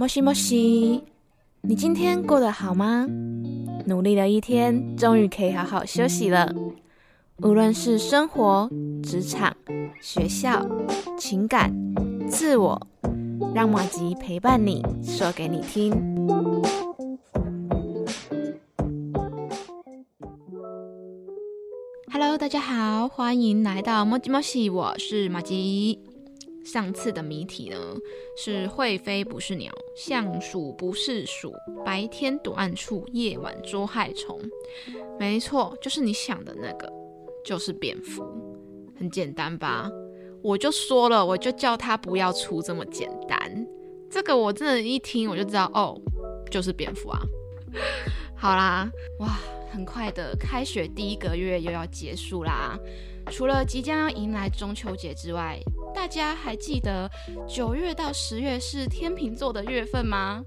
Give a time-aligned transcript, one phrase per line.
[0.00, 1.02] 莫西莫西，
[1.62, 3.04] 你今天过得好吗？
[3.86, 6.54] 努力了一天，终于可以好好休息了。
[7.38, 8.70] 无论是生活、
[9.02, 9.56] 职场、
[10.00, 10.64] 学校、
[11.18, 11.74] 情感、
[12.28, 12.80] 自我，
[13.52, 15.90] 让马吉陪伴你，说给你听。
[22.12, 25.98] Hello，大家好，欢迎来到莫吉莫西，我是马吉。
[26.70, 27.78] 上次的谜题呢
[28.36, 31.50] 是会飞不是鸟，像鼠不是鼠，
[31.82, 34.38] 白天躲暗处，夜晚捉害虫。
[35.18, 36.92] 没错，就是你想的那个，
[37.42, 38.22] 就是蝙蝠。
[38.98, 39.90] 很简单吧？
[40.42, 43.66] 我就说了，我就叫他不要出这么简单。
[44.10, 45.98] 这个我真的，一听我就知道，哦，
[46.50, 47.20] 就是蝙蝠啊。
[48.36, 48.86] 好啦，
[49.20, 49.38] 哇，
[49.72, 52.78] 很快的，开学第一个月又要结束啦。
[53.30, 55.58] 除了即将要迎来中秋节之外，
[55.94, 57.10] 大家还记得
[57.46, 60.42] 九月到十月是天秤座的月份吗？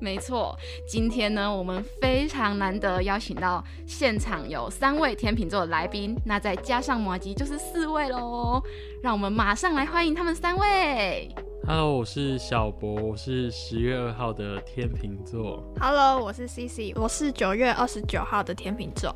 [0.00, 8.62] 没错，今天呢，我们非常难得邀请到现场有三位天秤座的来宾，那再加上摩吉就是四位喽。
[9.02, 11.28] 让我们马上来欢迎他们三位。
[11.66, 15.62] Hello，我是小博，我是十月二号的天秤座。
[15.80, 19.14] Hello，我是 CC，我是九月二十九号的天秤座。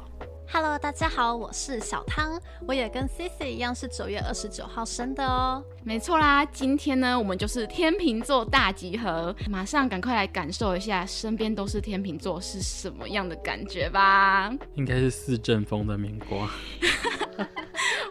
[0.54, 5.64] Hello，大家好，我是小汤，我也跟 Cici 一样是九月二十九号生的哦。
[5.84, 14.52] 没错啦，今天呢，我们就是天秤座大集合，马上赶快来感受一下身边都是天秤座是什么样的感觉吧。
[14.74, 16.48] 应该是四阵风的民国。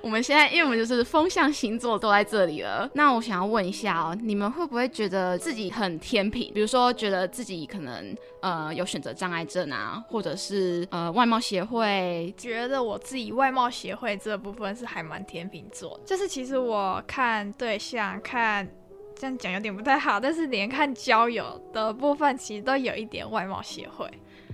[0.01, 2.89] 我们现在，因为我们就是风象星座都在这里了。
[2.95, 6.51] 那我想要问一下哦，你们会不会觉得自己很天平？
[6.53, 12.33] 比如说，觉得自己可能呃有选择障碍症啊，或者是呃外貌协会？
[12.35, 15.99] 觉得我自己外貌协会这部分是还蛮天平座。
[16.03, 18.67] 就是其实我看对象，看
[19.15, 24.09] 这样讲有点不太好，但是连看交友的部分，其实都有一点外貌协会。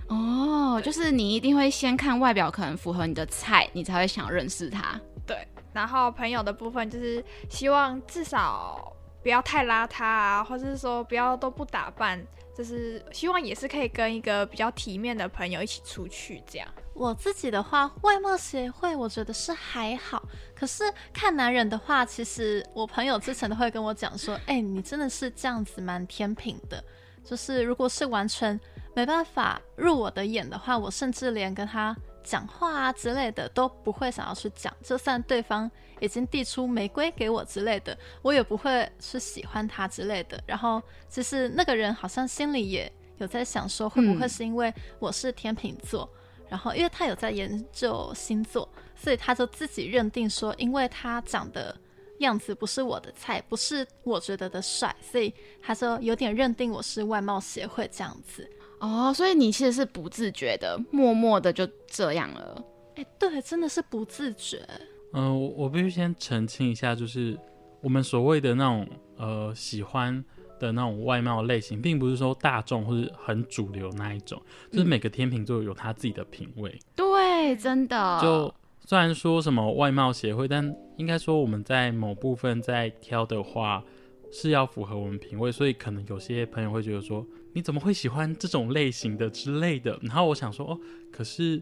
[0.08, 5.00] 哦，就是你一定会先看外表，可能符合你的菜，你才会想认识他。
[5.26, 5.38] 对，
[5.72, 12.22] 然后朋友的部分就是希望至少不要太邋遢啊，或者是说不要都不打扮，
[12.54, 16.68] 就是希望也是可以跟一个比较体面的朋友一起出去这样。
[16.98, 20.20] 我自己的话，外貌协会我觉得是还好，
[20.54, 20.82] 可是
[21.12, 26.82] 看男人的话，其实我朋友之前都会跟我讲说，哎，你真的是这样子蛮天平的，
[27.24, 28.58] 就是如果是完全
[28.96, 31.96] 没办法入我的眼的话，我甚至连跟他。
[32.24, 40.38] 讲话啊之类的都不会想要去讲，就算对方已经递出玫瑰给我之类的，我也不会是喜欢他之类的。
[40.44, 46.06] 然后其实那个人好像心里也有在想说，会不会是因为我是天秤座，
[46.48, 51.76] 然后因为他有在研究星座，所以他就自己认定说，因为他长得
[52.18, 58.48] 样子不是我的菜，不是我觉得的帅，所以他说有点认定我是外貌协会这样子。
[58.80, 62.64] 哦，所以你其实是不自觉的，默默的就这样了。
[62.96, 64.64] 哎，对，真的是不自觉。
[65.12, 67.38] 嗯，我我必须先澄清一下，就是
[67.80, 70.24] 我们所谓的那种呃喜欢
[70.58, 76.78] 的那种外貌类型，并不是说大众或是很主流那一种，就是每个天秤座有他自己的品味。
[76.94, 78.18] 对，真的。
[78.20, 78.54] 就
[78.84, 83.82] 虽然说什么外貌协会，但应该说我们在某部分在挑的话，
[84.30, 87.26] 是要符合我们品味，所以可能有些朋友会觉得说。
[87.54, 89.98] 你怎么会喜欢这种类型的之类的？
[90.02, 90.78] 然后我想说，哦，
[91.10, 91.60] 可是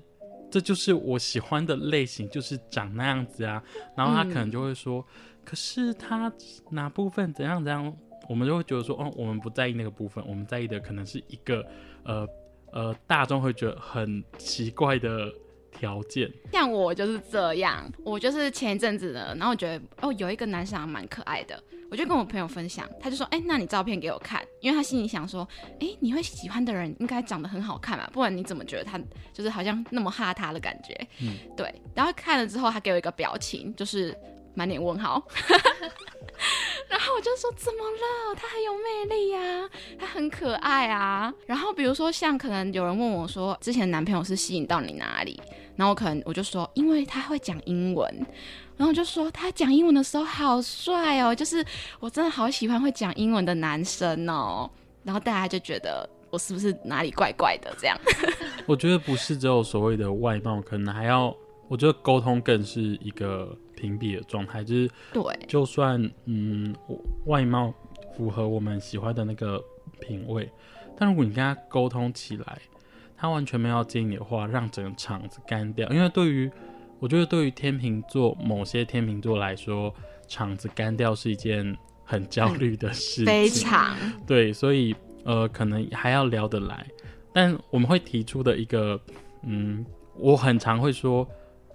[0.51, 3.63] 这就是我喜欢的类型，就是长那样子啊。
[3.97, 5.03] 然后他可能就会说，
[5.43, 6.31] 可是他
[6.71, 7.97] 哪部分怎样怎样？
[8.29, 11.65] 我们就会觉得说，哦，我们不在意那个部分，我们在意的可能是一个
[12.05, 12.27] 呃
[12.73, 15.33] 呃大众会觉得很奇怪的。
[15.79, 25.47] 条件像我就是这样，我就是前一阵子的，然后我觉得哦，有一个男生还蛮可爱的，我就跟我朋友分享，他就说，哎，那你照片给我看，因为他心里想说，
[25.79, 28.99] 哎，你会喜欢的人应该长得很好看嘛，不然你怎么觉得他
[29.35, 30.95] 就是好像那么哈他的感觉？
[31.21, 31.71] 嗯，对。
[31.95, 34.17] 然后看了之后，他给我一个表情，就是
[34.55, 35.23] 满脸问号。
[36.89, 38.35] 然后我就说怎么了？
[38.37, 39.69] 他很有魅力呀，
[39.99, 41.33] 他很可爱啊。
[41.47, 45.41] 然后比如说像可能有人问我说，之前男朋友是吸引到你哪里？
[45.75, 48.09] 然后可能我就说，因为他会讲英文。
[48.77, 51.65] 然后我就说他讲英文的时候好帅哦，就是
[51.99, 54.71] 我真的好喜欢会讲英文的男生哦。
[55.03, 57.99] 然后大家就觉得我是不是哪里怪怪的这样？
[58.67, 61.35] 我觉得不是只有所谓的外貌，可能还要，
[61.69, 63.57] 我觉得沟通更是一个。
[63.77, 66.75] 屏蔽的状态就是，对，就算嗯
[67.27, 67.73] 外貌
[68.17, 69.63] 符合我们喜欢的那个
[70.01, 70.51] 品味，
[70.99, 72.59] 但如果你跟他沟通起来，
[73.17, 75.89] 他完全没有接你的话，让整个场子干掉。
[75.91, 76.51] 因为对于
[76.99, 79.95] 我觉得对于天秤座某些天秤座来说，
[80.27, 83.95] 场子干掉是一件很焦虑的事 情，非常
[84.27, 86.87] 对，所以呃，可能还要聊得来。
[87.33, 88.99] 但我们会提出的一个，
[89.43, 89.85] 嗯，
[90.17, 91.29] 我很常会说，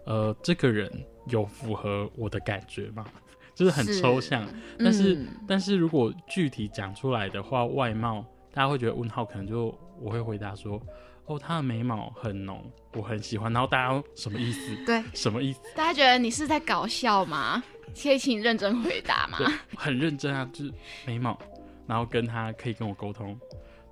[0.06, 0.92] 呃，这个人
[1.27, 3.06] 有符合我的感觉吗？
[3.53, 4.47] 就是很抽象。
[4.79, 10.81] 但是，嗯但是如果具体讲出来的话，外貌大家会觉得问号，可能就我会回答说，
[11.25, 12.63] 哦，他的眉毛很浓，
[12.94, 13.51] 我很喜欢。
[13.51, 14.75] 然后大家什么意思？
[14.85, 15.59] 对，什么意思？
[15.75, 17.62] 大家觉得你是在搞笑吗？
[18.01, 19.38] 可以请你认真回答吗？
[19.38, 19.47] 对，
[19.77, 20.73] 很认真啊，就是
[21.06, 21.38] 眉毛，
[21.85, 23.38] 然后跟他可以跟我沟通，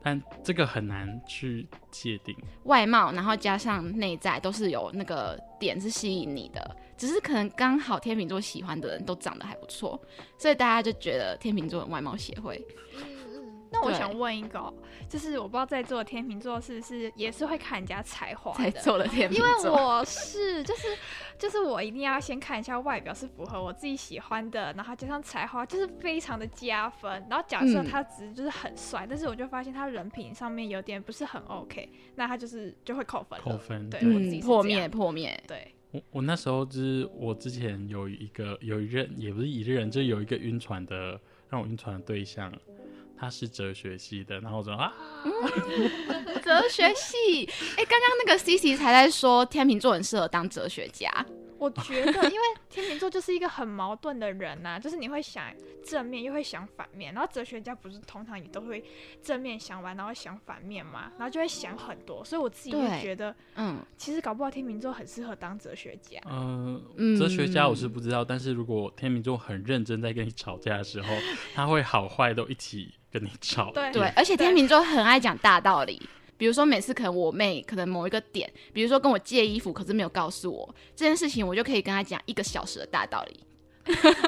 [0.02, 2.36] 但这个很难去界定。
[2.64, 10.00] 外貌，然后加上内在，都是有那个点是吸引你的，只是可能刚好天秤座喜欢的人都长得还不错，
[10.38, 12.66] 所以大家就觉得天秤座的外貌协会。
[13.72, 14.74] 对那我想问一个哦，
[15.08, 18.72] 就是我不知道在座的天秤座是不是也是会看人家才华的？
[18.72, 20.88] 在座的天秤座因为，我是，就是
[21.38, 27.12] 就是我一定要先看一下外表是符合我自己喜欢的，然后加上才华，就是非常的加分。
[27.30, 33.40] 然后假设嗯他只是就是很帅，但是我就发现他人品上面有点不是很 OK，那他就是就会扣分。
[33.40, 41.20] 扣分对我自己嗯，破灭破灭，对，我我那时候就是我之前有一个有一任也不是一任，就有一个晕船的
[41.50, 42.52] 让我晕船的对象，
[43.20, 44.94] 他是哲学系的，然后我说啊，
[46.42, 47.46] 哲学系。
[47.76, 51.10] 哎、刚刚那个 C C 才在说天秤座很适合当哲学家，
[51.60, 55.44] 我觉得，因为天秤座就是一个很矛盾的人呐、就是你会想
[55.86, 57.14] 正面，又会想反面。
[57.14, 58.84] 然后哲学家不是通常也都会
[59.22, 62.24] 正面想完，然后想反面嘛，然后就会想很多。
[62.24, 66.18] 所以我自己对会觉得，嗯其实搞不好天秤座很适合当哲学家。
[66.24, 71.10] 呃，嗯哲学家我是不知道，但是如果天秤座很认真在跟你吵架的时候，
[71.54, 73.72] 他会好坏都一起跟你吵。
[73.74, 76.02] 对对，而且天秤座很爱讲大道理。
[76.40, 83.42] 比如说，每次可能我妹可能某一个点，比如说跟我借衣服，可是没有告诉我这件事情，我就可以跟她讲一个小时的大道理。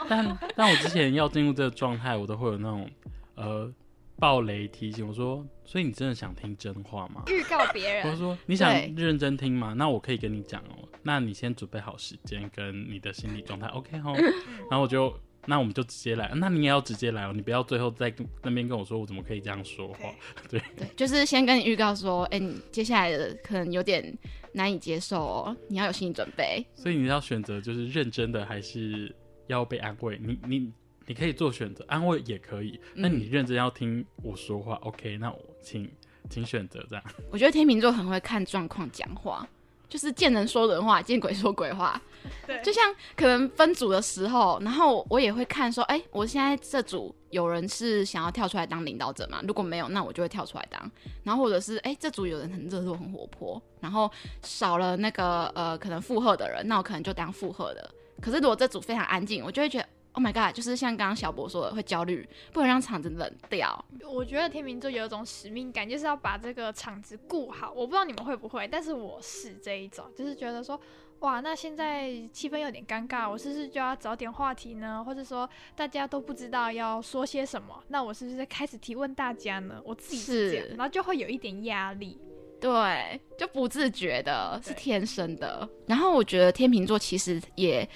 [0.10, 2.90] 但但我之前要进入这个状态，我都会有那种
[3.36, 3.74] 呃
[4.18, 7.24] 暴雷提醒我说，所以你真的想听真话吗？
[7.28, 9.74] 预告别人我，说你想认真听吗？
[9.78, 10.90] 那我可以跟你讲哦。
[11.04, 14.14] 那你先准备好时间跟你的心理状态，OK 哦。
[14.70, 15.12] 然后我就
[15.46, 20.14] 那我们就直接来，那你也要直接来哦，你不要最后在跟那边跟我说我怎么可以这样说话。
[20.50, 24.18] 对 对，就是先跟你预告说，哎、你接下来的可能有点
[24.54, 26.66] 难以接受哦，你要有心理准备。
[26.76, 29.14] 所以你要选择就是认真的还是
[29.48, 30.20] 要被安慰？
[30.24, 30.72] 你你
[31.08, 32.80] 你可以做选择，安慰也可以。
[32.94, 35.18] 那嗯你认真要听我说话，OK？
[35.18, 35.90] 那我请
[36.30, 37.04] 请选择这样。
[37.32, 39.48] 我觉得天秤座很会看状况讲话，
[39.92, 42.02] 就是见人说人话， 见鬼说鬼话。
[42.48, 49.42] 对，就像可能分组的时候，然后我也会看说，哎、我现在这组有人是想要跳出来当领导者嘛？
[49.46, 50.92] 如果没有，那我就会跳出来当。
[51.24, 54.10] 然后或者是，哎、这组有人很热络、很活泼，然后
[54.44, 57.92] 少了那个呃可能附和的人，那我可能就当附和的。
[58.22, 59.86] 可是如果这组非常安静，我就会觉得。
[60.14, 60.54] Oh my god！
[60.54, 63.86] 就是像刚刚小博说的，会焦虑，不能让场子冷掉。
[64.06, 67.72] 我觉得天秤座有一种使命感，就是要把这个场子顾好。
[67.72, 70.80] 我不知道你们会不会，但是我是这一种，就是觉得说，
[71.20, 75.02] 哇，那现在气氛有点尴尬，我是不是就要找点话题呢？
[75.02, 79.82] 或者说大家都不知道要说些什么，那我是不是开始提问大家呢？
[79.86, 82.20] 我自己是这样，然后就会有一点压力。
[82.60, 85.68] 对，就不自觉的，是天生的。
[85.88, 87.88] 然后我觉得天秤座其实也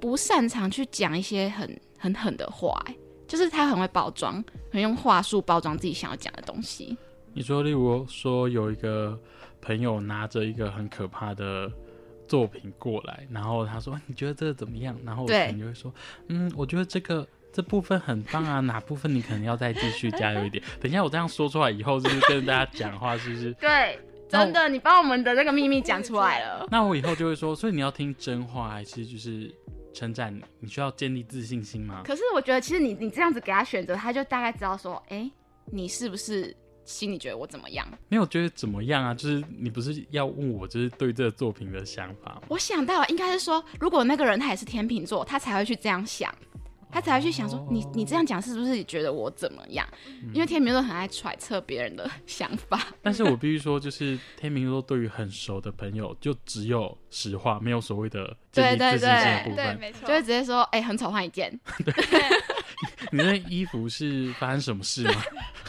[0.00, 2.96] 不擅长去讲一些很很狠的话，哎
[3.28, 4.42] 就是他很会包装，
[4.72, 6.96] 很用话术包装自己想要讲的东西。
[7.32, 9.16] 你说，例如说有一个
[9.62, 11.70] 朋友拿着一个很可怕的
[12.26, 15.94] 作品过来，然后他说：“你觉得这个怎么样？”然后我可对能就会说
[16.26, 23.52] ：“嗯，我觉得这个这部分很棒啊，哪部分你可能要再继续加油一点。”等一下我这样说出来以后，就是跟大家讲话，是不是？
[23.62, 23.96] 对，
[24.28, 26.66] 真的，你把我们的那个秘密讲出来了。
[26.68, 29.54] 那我以后就会说，所以你要听真话，还是就是
[29.92, 30.42] 称赞你？
[30.60, 32.02] 你需要建立自信心吗？
[32.04, 35.30] 可是我觉得，其实你你这样子给他选择，他就大概知道说，哎、
[35.66, 37.86] 你是不是心里觉得我怎么样？
[38.08, 39.14] 没有觉得怎么样啊？
[39.14, 42.42] 就是你不是要问我，就是对这个作品的想法吗？
[42.48, 46.34] 我想到了，应该是说，如果那个人他也是天秤座，他才会去这样想，
[46.90, 49.86] 他才会去想说，你你这样讲是不是觉得我怎么样？
[50.32, 52.80] 因为天秤座很爱揣测别人的 想法。
[53.02, 59.78] 但是我必须说，就是天秤座对于很熟的朋友，就只有实话，没有所谓的建立对对自信的部对，分。
[59.78, 60.14] 没错就。
[60.14, 61.58] 会直接说，哎、很丑，换一件。
[63.12, 65.22] 你那衣服是发生什么事吗？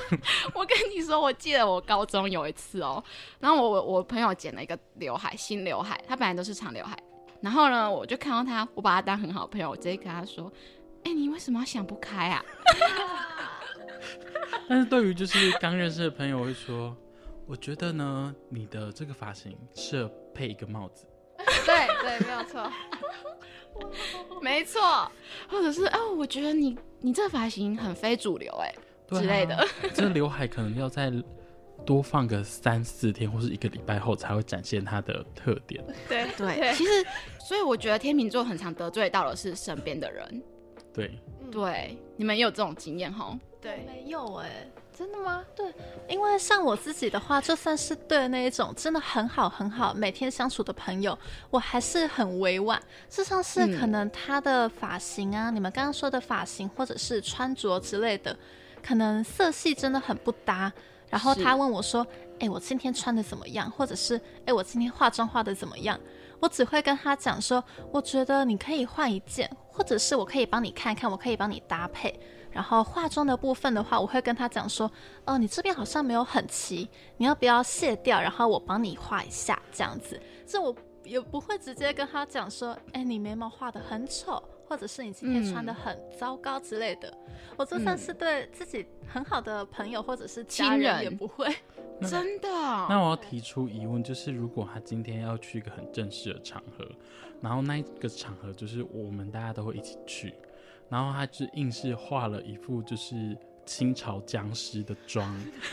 [0.53, 3.03] 我跟你说，我记得我高中有一次哦，
[3.39, 6.97] 然后我我我朋友剪了一个刘海，新刘海，他本来都是长刘海，
[7.41, 10.51] 然后呢，我就看到他，我把他当很好朋友，我直接跟他说，
[11.03, 12.43] 哎、你为什么要想不开啊？
[14.67, 16.96] 但是对于就是刚认识的朋友，我会说，
[17.46, 21.05] 我觉得呢，你的这个发型适合配一个帽子。
[21.65, 22.72] 对对，没有错。
[24.41, 25.12] 没错，
[25.50, 28.74] 或者是哦，我觉得你你这个发型很非主流，哎，
[29.10, 29.67] 之类的。
[29.93, 31.12] 这刘海可能要再
[31.86, 35.84] 多放个三四天或是一个礼拜后才会展现它的特点。
[36.08, 36.91] 对对，其实
[37.39, 40.43] 所以我觉得天秤座很常得罪到的是身边的人。
[40.93, 41.19] 对，
[41.51, 43.38] 对，你们也有这种经验哈？
[43.62, 44.67] 对，没有哎、
[44.98, 45.45] 真的吗？
[45.55, 45.71] 对，
[46.10, 51.17] 因为像我自己的话，就算是对那一种真的很好很好，每天相处的朋友，
[51.51, 52.81] 我还是很委婉。
[53.07, 58.36] 就像是嗯可能他的发型啊，你们刚刚说的发型，或者是穿着之类的，
[58.81, 60.71] 可能色系真的很不搭。
[61.10, 62.07] 然后他问我说
[62.39, 63.69] ：“哎、我今天穿的怎么样？
[63.69, 66.00] 或者是哎、我今天化妆化的怎么样？”
[66.41, 72.19] 我只会跟他讲说：“我觉得你可以换一件，或者是我可以帮你看看，我可以帮你搭配。”
[72.51, 74.91] 然后化妆的部分的话，我会跟他讲说
[75.25, 78.19] ：“哦，你这边好像没有很齐，你要不要卸掉？
[78.19, 87.13] 然后我帮你画一下，这样子。”这我也不会直接跟他讲说：“哎，你眉毛画的很丑，或者是你今天穿的很糟糕之类的。
[87.57, 91.53] 我就算是对自己很好的朋友或者是家亲人，也不会。
[92.09, 92.47] 真的？
[92.87, 96.87] 那我要提出疑问，就是如果他今天要去一个很正式的场合，
[97.41, 100.33] 然后那一个场合就是我们大家都会一起去，
[100.87, 105.29] 然后他就硬是画了一副就是清朝僵尸的妆，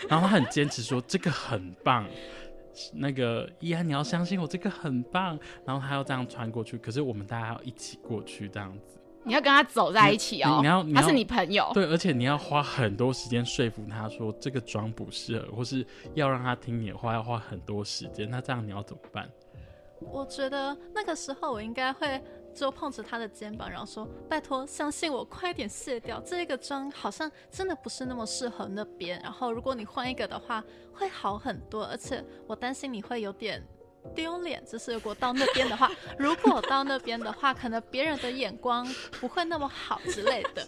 [0.08, 2.04] 然后他很坚持说这个很棒。
[2.94, 5.38] 那个依安，你要相信我，这个很棒。
[5.64, 8.98] 然后他要这样穿过去，可是我们大家要一起过去，这样子。
[9.24, 18.30] 你要跟他走在一起哦，你你要你要他是你朋友，对，而且你要花很多时间说服他说这个妆不适合，或是要让他听你的话，要花很多时间。
[18.30, 19.28] 那这样你要怎么办？
[20.00, 22.22] 我觉得那个时候我应该会
[22.58, 29.20] 就碰着他的肩膀，然后说：“拜托，相信我，快点卸掉这个妆，好像真的不是那么适合那边。
[29.22, 30.62] 然后如果你换一个的话，
[30.92, 31.84] 会好很多。
[31.84, 33.64] 而且我担心你会有点
[34.14, 35.88] 丢脸，就是如果到那边的话，
[36.18, 38.84] 如果到那边的话，可能别人的眼光
[39.20, 40.66] 不会那么好之类的。”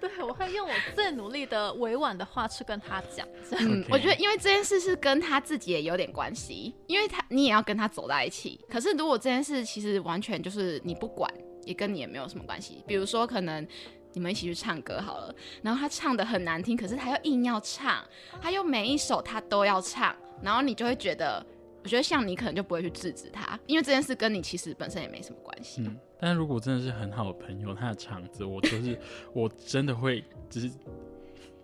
[0.00, 3.64] 对，我会用我最努力的委婉的话去跟他讲，这样。
[3.68, 8.58] 嗯我觉得因为这件事是跟他自己也有点关系，因为他你也要跟他走在一起。
[8.68, 11.30] 可是如果这件事其实完全就是你不管，
[11.64, 12.82] 也跟你也没有什么关系。
[12.86, 13.66] 比如说可能
[14.12, 18.04] 你们一起去唱歌好了，然后他唱的很难听，可是他又硬要唱，
[18.40, 21.44] 他又每一首他都要唱，然后你就会觉得，
[21.82, 25.82] 我觉得像你可能就不会去制止他，因为这件事跟你其实本身也没什么关系。
[25.82, 28.98] 嗯，但如果真的是很好的朋友，他的场子，我就是
[29.32, 30.70] 我真的会只是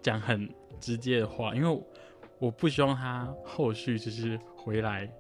[0.03, 0.49] 讲很
[0.81, 1.83] 直接的话，因为
[2.39, 5.11] 我不希望他后续就是回来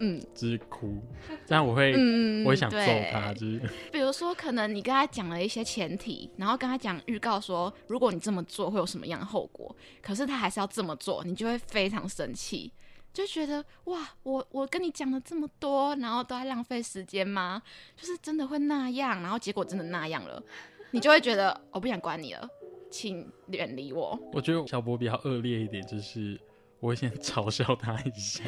[0.00, 1.00] 嗯就是哭，
[1.46, 2.76] 这样我会、嗯我会想揍
[3.12, 3.60] 他，就是
[3.92, 12.72] 比如说，可能你跟他讲了一些前提，然后跟他讲预告说，如果你这么做会有什么样的后果，可是他还是要这么做，你就会非常生气，
[13.14, 17.62] 就觉得哇，我我跟你讲了这么多，然后都在浪费时间吗？
[17.96, 20.42] 就是真的会那样，然后结果真的那样了，
[20.90, 22.46] 你就会觉得我不想管你了，
[22.90, 24.18] 请远离我。
[24.32, 26.38] 我觉得小博比较恶劣一点，就是
[26.80, 28.42] 我会先 嘲笑他一下，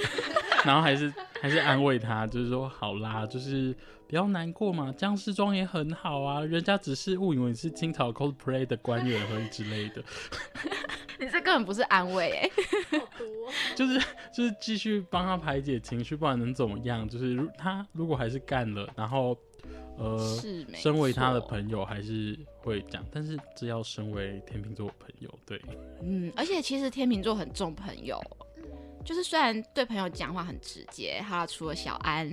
[0.67, 3.75] 然后还是还是安慰他，就是说好啦，就是
[4.09, 10.03] 不要难过嘛，僵尸装也很好啊，人家只是误以为你是清朝 cosplay 的官员而已之类的，
[11.21, 12.51] 你这根本不是安慰哎、
[12.99, 13.53] 好毒哦。
[13.77, 13.99] 就是
[14.35, 17.09] 就是继续帮他排解情绪，不然能怎么样？
[17.09, 19.39] 就是如他如果还是干了，然后
[19.97, 20.19] 呃，
[20.75, 25.61] 身为他的朋友还是会讲，但是这要身为天秤座的朋友，对，
[26.03, 28.21] 嗯，而且其实天秤座很重朋友，
[29.07, 32.29] 就是虽然对朋友讲话很直接，哈，除了小安，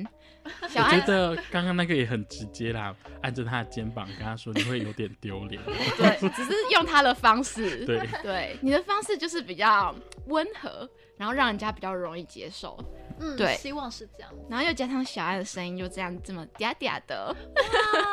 [0.67, 5.61] 小我觉得刚刚那个也很直接啦，按着他的肩膀跟他说，你会有点丢脸。
[5.95, 9.93] 对，只是用他的方式， 对，对，你的方式就是比较
[10.25, 12.75] 温和，然后让人家比较容易接受，
[13.19, 14.31] 嗯，对希望是这样。
[14.49, 17.35] 然后又加上小安的声音就这样这么嗲嗲的，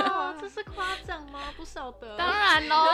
[0.00, 1.40] 哇，这是夸奖吗？
[1.56, 2.14] 不晓得。
[2.18, 2.84] 当然喽，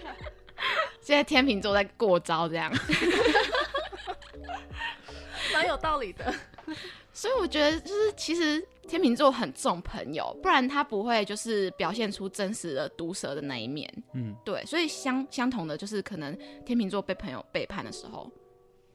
[1.00, 2.70] 现在天秤座在过招这样，
[5.56, 6.32] 蛮有道理的。
[7.12, 13.90] 所以我觉得就是其实天秤座很重朋友，不然他不会就是表现出真实的毒舌的那一面。
[14.12, 18.30] 嗯，对，所以相相同的就是可能天秤座被朋友背叛的时候，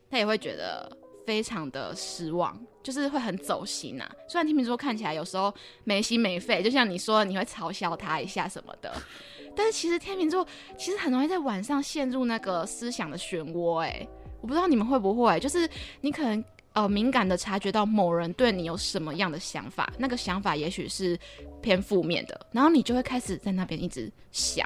[0.09, 4.09] 他也会觉得非常的失望，就是会很走心啊。
[4.27, 5.51] 虽然天秤座看起来有时候
[5.83, 8.93] 没心没肺，就像你说你会嘲笑他一下什么的，
[9.55, 10.45] 但是其实天秤座
[10.77, 13.79] 其实很容易在晚上陷入那个思想的漩涡。
[13.79, 14.07] 哎，
[14.41, 15.69] 我不知道你们会不会，就是
[16.01, 16.43] 你可能。
[16.73, 21.19] 呃，敏感的察觉到某人对你有什么样的想法，那个想法也许是
[21.61, 24.65] 偏负面的，然后你就会开始在那边一直想，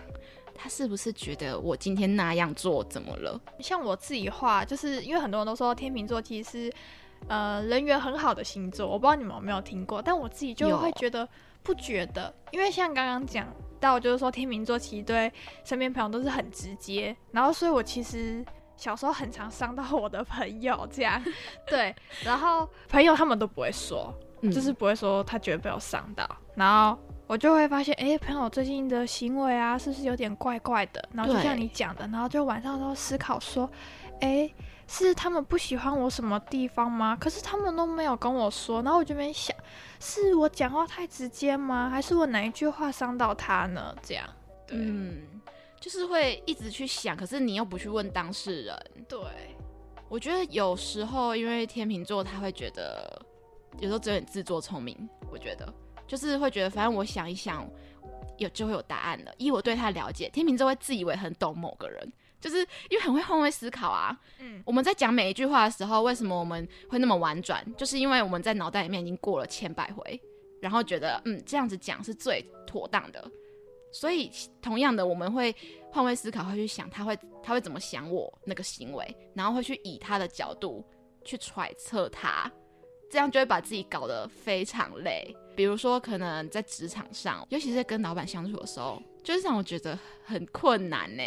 [0.54, 3.42] 他是不是觉得我今天那样做怎么了？
[3.60, 6.74] 像我自己画，就是因为很多人都说天秤座其实是
[7.28, 11.28] 呃人缘很好的星座，我不知道你们有没有听过，但我自己就会觉得
[11.64, 18.46] 不觉得，因为像刚刚讲到，就是说天秤座其实对身边朋友都是很直接，然后所以我其实
[18.78, 21.22] 小时候很常伤到我的朋友，这样
[21.68, 31.04] 对，然后朋友他们都不会说，嗯就是不会说他觉得被我伤到，然后我就会发现，哎、朋友最近的行为啊，是不是有点怪怪的？
[31.14, 33.70] 然后就像你讲的，然后就晚上都思考说，
[34.22, 34.52] 哎、
[34.88, 37.18] 是他们不喜欢我什么地方吗？
[37.20, 39.56] 可是他们都没有跟我说，然后我就没想，
[40.00, 41.90] 是我讲话太直接吗？
[41.90, 43.96] 还是我哪一句话伤到他呢？
[44.04, 44.26] 这样，
[44.68, 45.35] 对、嗯，
[45.80, 48.92] 就是会一直去想，可是你又不去问当事人。
[49.08, 49.20] 对，
[50.10, 53.22] 我觉得有时候因为天秤座他会觉得，
[53.80, 54.98] 有时候只有点自作聪明。
[55.32, 55.72] 我觉得
[56.08, 57.70] 就是会觉得，反正我想一想，
[58.38, 59.34] 有就会有答案了。
[59.38, 62.58] 以我对他了解，天秤座会自以为很懂某个人，就是
[62.90, 64.18] 因为很会换位思考啊。
[64.40, 67.64] 嗯，我们在讲每一句话的时候，为什么我们会那么婉转？
[67.76, 70.20] 就是因为我们在脑袋里面已经过了千百回，
[70.62, 73.30] 然后觉得嗯这样子讲是最妥当的。
[73.96, 74.30] 所以
[74.62, 75.56] 同样的，我们会
[75.90, 80.84] 换位思考，会去想他会他会怎么想我那个行为，然后会去以他的角度
[81.24, 82.52] 去揣测他，
[83.10, 85.34] 这样就会把自己搞得非常累。
[85.56, 91.24] 比如说，可能在职场上，尤其是跟老板相处的时候，就是让我觉得很困难呢。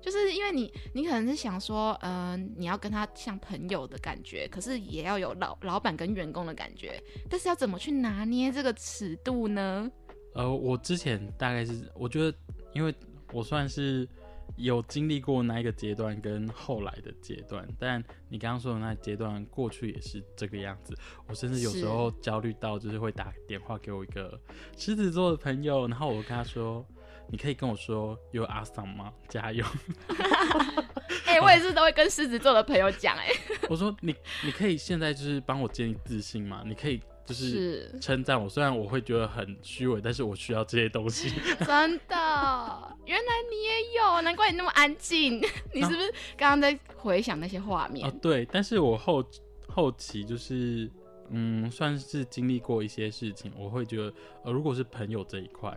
[0.00, 9.88] 就是因为你，你可能是想说，嗯、你要跟他像朋友的感觉，可是也要有老老板跟员工的感觉，但是要怎么去拿捏这个尺度呢？
[10.34, 12.36] 呃，我之前大概是，我觉得，
[12.72, 12.94] 因为
[13.32, 14.08] 我算是
[14.56, 20.94] 有经历过那一个阶段跟后来的阶段，但你刚刚说的那阶段过去也是这个样子。
[21.26, 24.38] 我甚至有时候焦虑到，就是会打电话给我一个
[24.76, 26.84] 狮子座的朋友，然后我跟他说
[27.28, 29.12] ：“你可以跟我说有阿桑吗？
[29.28, 29.64] 加油！”
[31.26, 33.28] 哎、我也是都会跟狮子座的朋友讲、哎，
[33.70, 36.62] 我说：“你你可以现在就是帮我建立自信吗？
[36.66, 41.30] 你可以就是是称赞我，虽然我会觉得很虚伪，但是我需要这些东西。
[41.64, 45.40] ”真的，原来你也有，难怪你那么安静。
[45.72, 48.08] 你是不是刚刚在回想那些画面？
[48.08, 49.24] 哦，对，但是我后
[49.68, 50.90] 后期就是，
[51.28, 54.12] 嗯，算是经历过一些事情，我会觉得，
[54.44, 55.74] 呃，如果是朋友这一块，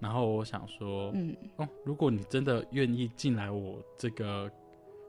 [0.00, 4.50] 然后我想说，嗯，哦，如果你真的愿意进来我这个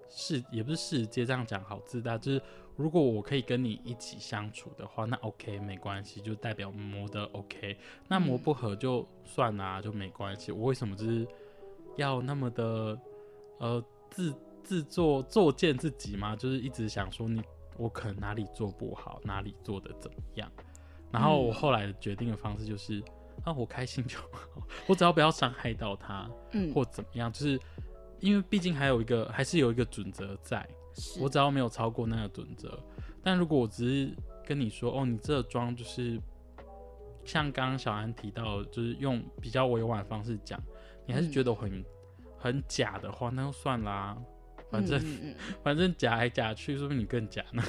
[0.09, 2.41] 世，也不是世界这样讲好自大，就是
[2.75, 10.51] 如果我可以跟你一起相处的话，那 OK 没关系，就代表磨的 OK，那磨不合就算啦、就没关系。
[10.51, 11.27] 我为什么就是
[11.97, 12.99] 要那么的
[13.59, 16.35] 呃自自作作践自己嘛？
[16.35, 17.41] 就是一直想说你
[17.77, 20.51] 我可能哪里做不好，哪里做的怎么样。
[21.11, 23.03] 然后我后来决定的方式就是，
[23.43, 24.49] 啊，我开心就好，
[24.87, 27.59] 我只要不要伤害到他，嗯，或怎么样，就是
[28.19, 30.80] 因为毕竟还有一个还是有一个准则在，是
[31.19, 32.77] 我只要没有超过那个准则。
[33.23, 36.19] 但如果我只是跟你说，哦，你这个妆就是
[37.23, 40.59] 像刚刚小安提到，就是用比较委婉的方式讲，
[41.05, 41.85] 你还是觉得我很、
[42.37, 44.17] 很假的话，那就算啦。
[44.71, 44.99] 反正、
[45.61, 47.61] 反正假来假去，说不定你更假呢。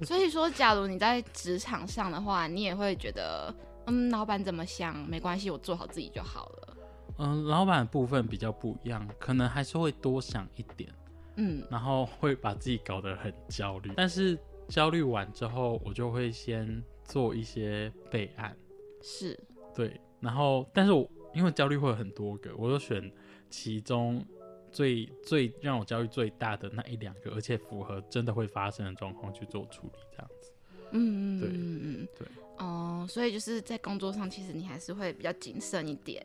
[0.00, 3.54] 嗯 所以说，假如你在职场上的话，你也会觉得，
[3.86, 6.76] 嗯，老板怎么想没关系，我做好自己就好了。
[7.18, 10.92] 嗯，老板部分比较不一样，可能还是会多想一点。
[11.36, 13.92] 嗯然后会把自己搞得很焦虑。
[13.96, 18.56] 但是焦虑完之后，我就会先做一些备案，
[19.02, 19.38] 是，
[19.74, 20.00] 对。
[20.20, 23.10] 然后，但是我因为焦虑会有很多个，我就选
[23.50, 24.24] 其中
[24.70, 30.52] 最最让我焦虑最大的那一两个，而且符合真的会发生的状况去做处理，这样子。
[30.92, 32.28] 嗯嗯对嗯嗯，对。
[32.58, 36.24] 哦，所以就是在工作上，其实你还是会比较谨慎一点。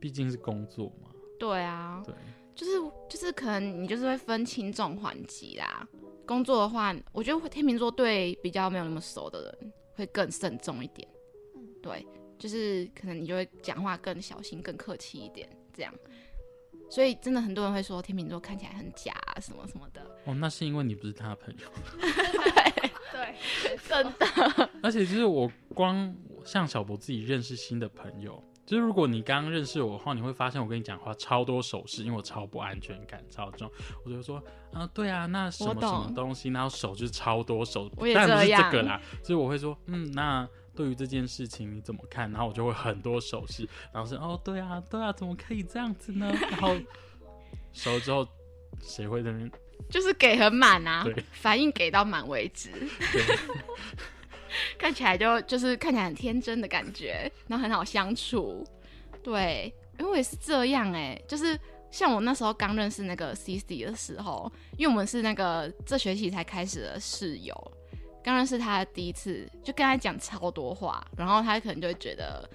[0.00, 2.14] 毕竟是工作嘛，对啊，对。
[2.56, 2.72] 就是
[3.08, 5.86] 就是可能你就是会分轻重缓急啦。
[6.26, 11.06] 工作的话，我觉得天秤座对比较没有那么熟的人会更慎重一点。
[11.80, 12.04] 对，
[12.36, 15.94] 就是可能你就会讲话更小心、更客气一点，这样。
[16.88, 20.02] 所以真的很多人会说天秤座看起来很假啊，什么什么的。
[20.24, 21.68] 哦，那是因为你不是他的朋友。
[23.12, 23.34] 对，
[23.88, 26.14] 真的，而且就是我光
[26.44, 33.70] 像小博自己认识新的朋友，就是如果你刚刚认识我的话，你会发现我跟你讲话超多手势，因为我超不安全感超重，
[34.04, 42.30] 我就说啊对啊，那什么什么东西，然后手就是超多手，我也当然不是这个啦，所以我会说嗯，那对于这件事情你怎么看？
[42.32, 46.26] 然后我就会很多手势，然后是哦对啊对啊，怎么可以这样子呢？
[46.50, 46.76] 然后
[47.72, 48.26] 熟了之后
[48.82, 49.50] 谁会在那边
[49.88, 52.70] 就是给很满啊，反应给到满为止。
[54.78, 58.66] 看起来就就是看起来很天真的感觉，然后很好相处。
[59.22, 61.58] 对，因为也是这样哎、就是
[61.90, 67.72] 像我那时候刚认识那个 C C 的时候，因为我们是那个这学期才开始的室友，
[68.22, 72.48] 刚认识他第一次就跟他讲超多话，然后他可能就会觉得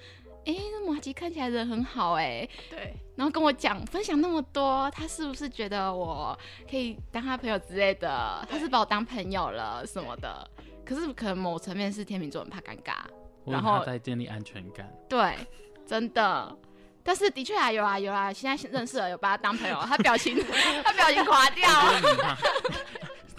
[0.46, 6.38] 哎、那马吉看起来人很好哎、对，然后跟我讲分享那么多，他是不是觉得我
[6.70, 8.46] 可以当他朋友之类的？
[8.50, 10.50] 他是把我当朋友了什么的？
[10.84, 12.96] 可是可能某层面是天秤座很怕尴尬，
[13.46, 14.92] 然后他在建立安全感。
[15.08, 15.36] 对，
[15.86, 16.58] 真的。
[17.04, 20.38] 但是的确啊，有啊有啊，现在认识了，有把他当朋友，他表情
[20.84, 22.38] 他表情垮掉了。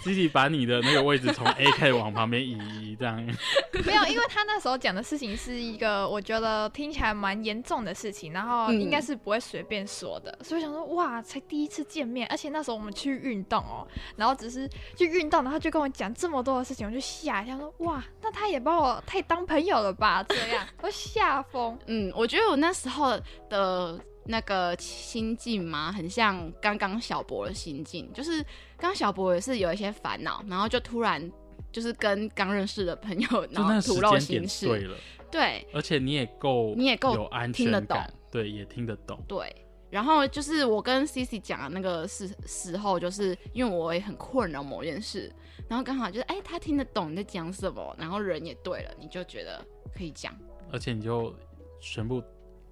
[0.02, 3.16] 自己把你的那个位置从 A 开始往旁边移移，这样
[3.86, 13.86] 没有，因为他那时候讲的事情是一个我觉得听起来蛮严重的事情，然后嗯应该是不会随便说的，所以我想说哇，才第一次见面，而且那时候我们去运动哦，
[14.16, 20.22] 然后只是去运动，然后就跟我讲这么多的事情，我就吓一下说哇，那他也把我太当朋友了吧？
[20.28, 21.78] 这样我吓疯。
[21.86, 28.42] 嗯，我觉得我那时候的那个心境嘛，很像刚刚小博的心境，就是
[28.76, 31.30] 刚刚小博也是有一些烦恼，然后就突然
[31.70, 34.96] 就是跟刚认识的朋友，然后吐露心事，对了，
[35.30, 35.66] 对。
[35.72, 39.18] 而且你也够，你也够有安听得全感懂，对，也听得懂。
[39.26, 39.54] 对。
[39.90, 45.30] 然后就是我跟 C C 讲的那个时时候，就是因为我也很困扰某件事，
[45.68, 49.62] 然后刚好就是哎，他听得懂你在讲什么，然后人也对了，你就觉得
[49.94, 50.34] 可以讲，
[50.72, 51.34] 而且你就
[51.78, 52.22] 全部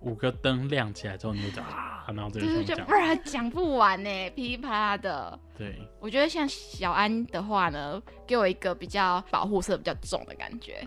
[0.02, 5.38] 五个灯亮起来之后，你就讲啊，然后这就是个讲就不，然讲不完呢，噼里啪啦的。
[5.56, 10.86] 对，我觉得像小安的话呢，给我一个比较保护色比较重的感觉。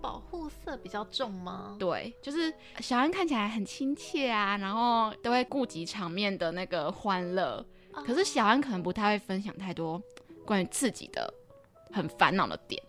[0.00, 1.76] 保护色比较重吗？
[1.78, 7.64] 对，就是小安看起来很亲切啊，然后都会顾及场面的那个欢乐。
[7.92, 10.02] 啊可是小安可能不太会分享太多
[10.46, 11.32] 关于自己的
[11.92, 12.82] 很烦恼的点。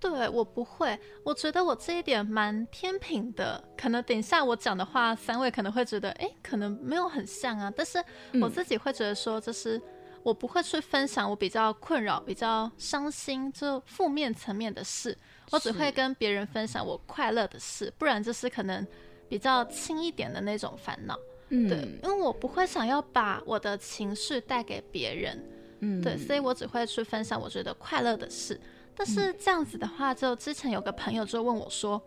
[0.00, 3.62] 对我不会，我觉得我这一点蛮天平的。
[3.76, 7.70] 可能等一下我讲的话，三位可能会觉得，哎，可能没有很像啊。
[7.76, 7.98] 但是
[8.40, 9.80] 我嗯自己会觉得说，就是
[10.22, 15.16] 我不会去分享我比较困扰、比较伤心、就负面层面的事，
[15.50, 18.86] 我只会跟别人分享我快乐的事，不然就是可能
[19.28, 21.14] 比较轻一点的那种烦恼。
[21.50, 25.38] 嗯对，因为我不会想要把我的情绪带给别人。
[25.80, 28.60] 嗯对，所以我只会去分享我觉得快乐的事。
[28.96, 32.00] 但是这样子的话，就之前有个朋友就问我说：“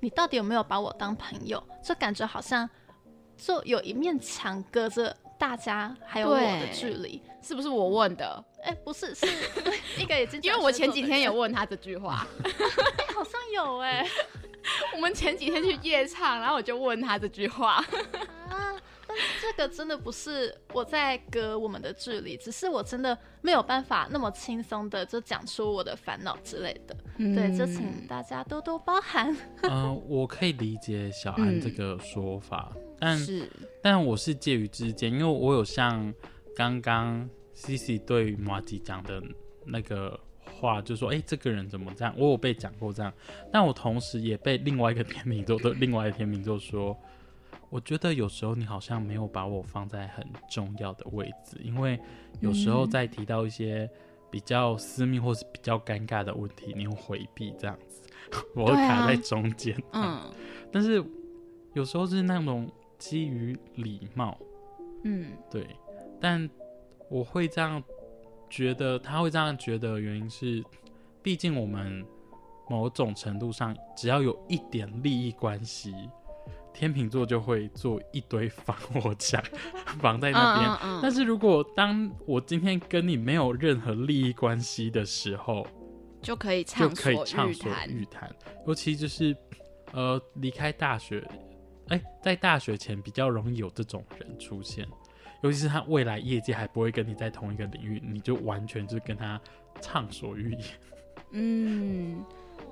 [0.00, 2.68] 你到底有没有把我当朋友？”就感觉好像
[3.36, 7.20] 就有一面墙隔着大家还有我的距离。
[7.42, 8.44] 是不是我问的？
[8.62, 9.26] 哎，不是，是
[9.98, 12.26] 一个已经因为我前几天有有，问他这句话。
[13.14, 14.06] 好像有哎、
[14.94, 17.82] 我们前几天去夜唱，然后我就问他这句话。
[18.50, 18.76] 啊，
[19.10, 26.96] 但是这个真的不是我在隔我们的距离，只是我真的没有办法那么轻松的就讲出我的烦恼之类的。
[27.18, 29.36] 对，就请大家多多包涵。
[29.68, 33.50] 嗯、我可以理解小安嗯这个说法，但是
[33.82, 36.14] 但我是介于之间，因为我有像
[36.54, 39.20] 刚刚 C C 对马吉讲的
[39.66, 42.14] 那个话，就说哎、诶这个人怎么这样？
[42.16, 43.12] 我有被讲过这样，
[43.52, 46.96] 但我同时也被另外一个天秤座的另外一个天秤座说，
[47.70, 51.98] 我觉得有时候你好像没有把我放在很重要的位置，因为
[52.40, 53.88] 有时候在提到一些
[54.30, 58.02] 比较私密或是比较尴尬的问题，你会回避这样子，
[58.54, 59.74] 我会卡在中间。
[59.92, 60.20] 嗯
[60.72, 61.04] 但是
[61.72, 64.36] 有时候是那种基于礼貌，
[65.04, 65.66] 嗯对，
[66.20, 66.48] 但
[67.08, 67.82] 我会这样
[68.48, 70.64] 觉得，他会这样觉得，原因是，
[71.22, 72.04] 毕竟我们
[72.68, 75.92] 某种程度上，只要有一点利益关系，
[76.72, 79.42] 天秤座就会做一堆防火墙
[80.00, 80.70] 防在那边。
[80.70, 85.66] 嗯嗯但是如果当我今天跟你没有任何利益关系的时候，
[86.22, 88.34] 就可以就畅可以所畅所欲谈。
[88.66, 89.36] 尤其就是
[89.92, 91.26] 呃离开大学，
[91.88, 94.86] 哎、在大学前比较容易有这种人出现，
[95.42, 99.40] 尤其是他未来业界还不会跟你在同一个领域，你就完全就是跟他
[99.80, 100.62] 畅所欲言。
[101.32, 102.24] 嗯，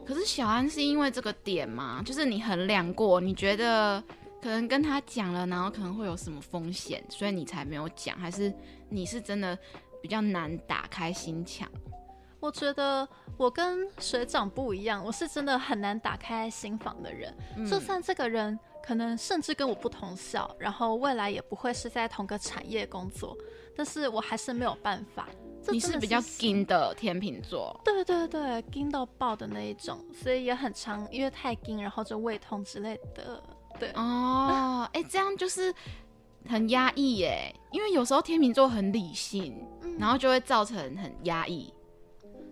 [0.08, 2.02] 可是小安是因为这个点吗？
[2.02, 4.02] 就是你衡量过，你觉得
[4.40, 8.50] 可能跟他讲了，然后可能会有什么风险，所以你才没有讲，还是
[8.88, 9.56] 你是真的
[10.00, 11.70] 比较难打开心墙？
[12.40, 17.36] 我觉得我跟学长不一样，我是真的很难打开心房的人。
[17.58, 23.36] 嗯就算这个人可能甚至跟我不同校，然后未来也不会是在同个产业工作，
[23.76, 25.28] 但是我还是没有办法。
[25.68, 33.42] 这你是比较金的天秤座，对对对，金到爆的那一种，所以也很常因为太金，然后就胃痛之类的。
[33.78, 35.72] 对，哦， 哎、这样就是
[36.48, 41.72] 很压抑耶，因为有时候天秤座很理性，嗯然后就会造成很压抑。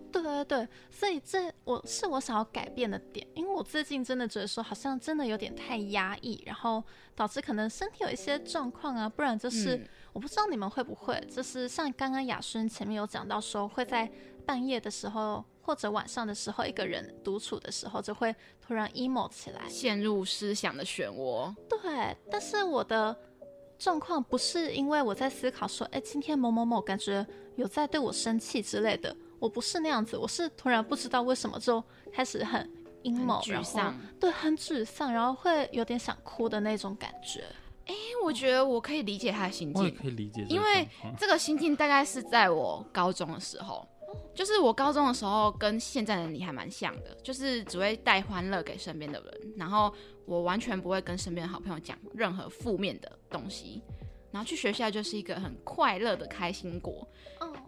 [0.09, 6.81] 对对对，所以这我是我想要改变的点，因为我最近真的觉得说，好像真的有点太压抑，然后
[7.13, 14.11] 导致可能身体有一些状况啊，不然就是嗯我不知道你们会不会，就是像刚刚雅轩前面有讲到说，会在
[14.47, 19.69] 半夜的时候或者晚上的时候，一个人独处的时候，就会突然 emo 起来。
[19.69, 21.53] 陷入思想的漩涡。
[21.69, 23.15] 对，但是我的
[23.77, 27.23] 状况不是因为我在思考说，哎，今天某某某感觉
[27.55, 32.67] 有在对我生气之类的，我不是那样子，我是突然不知道为什么就开始很
[33.03, 37.43] emo，沮丧，对，很沮丧，然后会有点想哭的那种感觉。
[37.87, 43.87] 哎，我觉得我可以理解他的心境，我也可以理解，因为这个心境大概是在我高中的时候，
[44.35, 49.93] 就是我高中的时候跟现在的你还蛮像的，就是只会带欢乐给身边的人，然后
[50.25, 53.81] 我完全不会跟身边的好朋友讲任何负面的东西，
[54.31, 57.07] 然后去学校就是一个很快乐的开心果。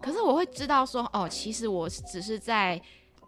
[0.01, 2.81] 可是我会知道说，哦，其实我只是在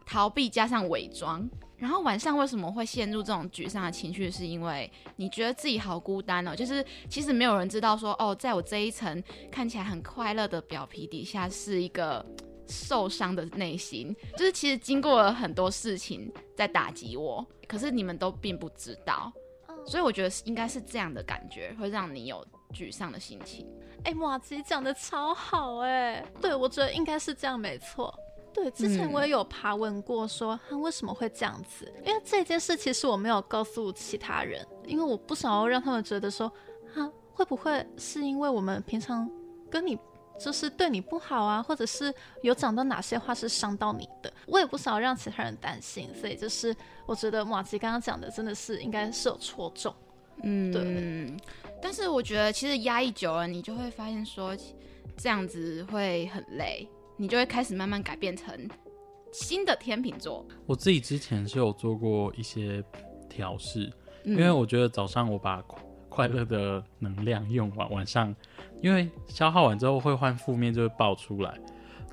[0.05, 1.49] 逃避加上伪装。
[1.81, 4.29] 然后晚上为什么会陷入这种沮丧的情绪？
[4.29, 12.23] 是因为你觉得自己好孤单哦，就是其实没有人知道说哦，在我这一层看起来很快乐的表皮底下是一个
[12.67, 19.33] 受伤的内心，就是其实经过了很多事情在打击我，可是你们都并不知道，
[19.87, 23.67] 所以我觉得应该是这样的感觉会让你有沮丧的心情。
[24.03, 28.13] 哎，马吉讲的超好哎，对我觉得应该是这样，没错。
[28.53, 36.51] 对，之前我也有爬问过，说他为什么会这样子，因为这件事其实我没有告诉其他人，因为我不想要让他们觉得说，
[36.95, 39.29] 啊，会不会是因为我们平常
[39.69, 39.97] 跟你
[40.39, 49.93] 就是对你不好啊，或者是有讲到哪些话是伤到你的，我也不想要让其他人担心，所以就是我觉得马吉刚刚讲的真的是应该是有戳中，
[50.43, 51.37] 嗯，对，
[51.81, 54.57] 但是我觉得其实压抑久了，你就会发现说
[55.15, 56.85] 这样子会很累。
[57.21, 58.67] 你就会开始慢慢改变成
[59.31, 60.43] 新的天秤座。
[60.65, 62.83] 我自己之前是有做过一些
[63.29, 63.93] 调试，
[64.25, 65.63] 因为我觉得早上我把
[66.09, 68.35] 快乐的能量用完，晚上
[68.81, 71.55] 因为消耗完之后会换负面就会爆出来。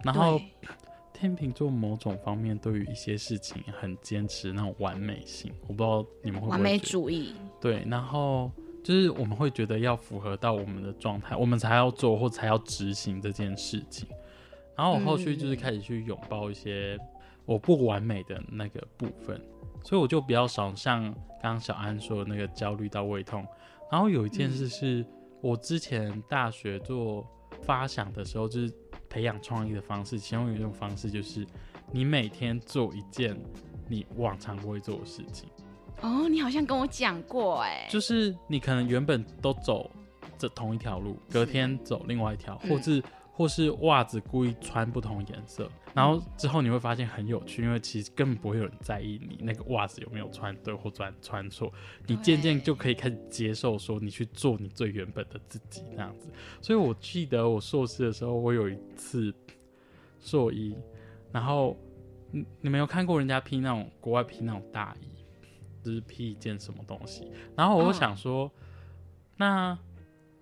[0.04, 0.38] 然后
[1.14, 7.32] 天秤座某种方面对于一些事情很坚持那种完美性，我不知道你们会不会完美主义。
[7.58, 8.52] 对，然后
[8.84, 14.06] 就是我们会觉得要符合到我们的状态，我们才要做或才要执行这件事情。
[14.78, 16.96] 然后我后续就是开始去拥抱一些
[17.44, 19.42] 我不完美的那个部分，
[19.82, 21.02] 所以我就比较少像
[21.42, 23.44] 刚刚小安说的那个焦虑到胃痛。
[23.90, 25.04] 然后有一件事是
[25.40, 27.26] 我之前大学做
[27.62, 28.72] 发想的时候，就是
[29.10, 31.44] 培养创意的方式，其中有一种方式就是
[31.90, 33.36] 你每天做一件
[33.88, 35.48] 你往常不会做的事情。
[36.02, 39.90] 哦，你好像跟我讲过哎，就是你可能原本都走
[40.38, 43.02] 这同一条路，隔天走另外一条，或是。
[43.38, 51.72] 或是袜子故意穿不同颜色，然后之后你会发现很有趣，因为其实根本不会有人在意你那个袜子有没有穿对或穿穿错，
[52.08, 56.28] 你渐渐就可以开始接受说你去做你最原本的自己那样子。
[56.60, 59.32] 所以我记得我硕士的时候，我有一次
[60.18, 60.76] 硕一，
[61.30, 61.76] 然后
[62.32, 68.50] 你你没有看过人家披那种国外披那种大衣，就是披一件什么东西，然后我就想说，
[69.36, 69.78] 那。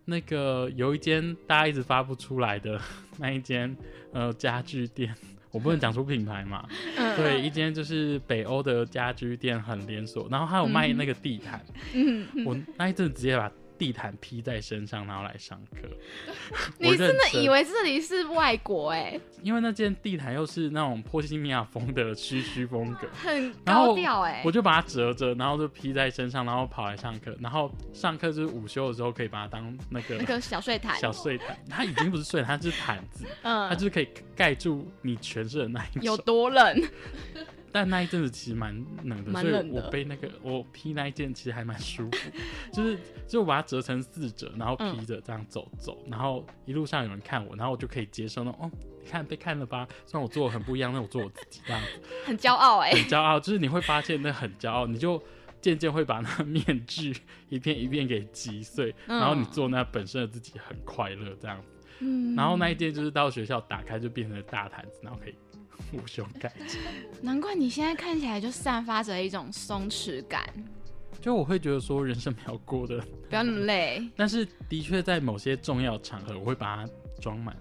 [0.07, 2.81] 那个有一间大家一直发不出来的
[3.19, 3.77] 那一间
[4.13, 5.15] 呃家具店，
[5.53, 6.67] 我不能讲出品牌嘛。
[7.17, 11.61] 对，一间就是北欧的家居店，很连锁，然后还有卖那个地毯。
[11.93, 13.51] 嗯，我那一阵直接把。
[13.79, 15.89] 地毯披在身上，然后来上课。
[16.79, 19.19] 你真的以为这里是外国哎？
[19.43, 24.43] 因为那件地毯又是那种波西米亚风的嘘嘘风格，很高调哎。
[24.45, 27.37] 我就把它折着，然后就披在身上，然后跑来上课。
[27.41, 30.99] 然后上课就是午休的时候，可以把它当那个那个小睡毯。
[30.99, 33.25] 小睡毯，它已经不是睡，它是毯子。
[33.43, 36.03] 嗯，它就是可以盖住你全身的那一种。
[36.03, 36.83] 有多冷？
[37.77, 42.31] 但那一阵子其实蛮冷的，所以我背那个我披那一件其实还蛮舒服，
[42.73, 48.71] 就是就把它折成四折，然后披着这样走走，然后一路上有人看我，然后我就可以接受那种哦，
[49.03, 49.87] 你看被看了吧？
[50.07, 55.23] 虽然我做的很不一样，但我做我自己这样子， 很骄傲哎，很骄傲，就是你会发现那很骄傲，你就
[55.61, 57.15] 渐渐会把那面具
[57.51, 61.69] 一片一片给击碎，然后你做那本身的自己很快乐这样子，
[62.01, 65.35] 嗯，然后那一件就是到学校打开就变成大毯子，然后可以。
[65.93, 66.79] 无胸盖起，
[67.23, 70.49] 难怪你现在看起来就散发着一种松弛感。
[71.21, 77.57] 就我会觉得说，人生没有过的不要那么累， 但是的确在某些重要场合，我会把它装满。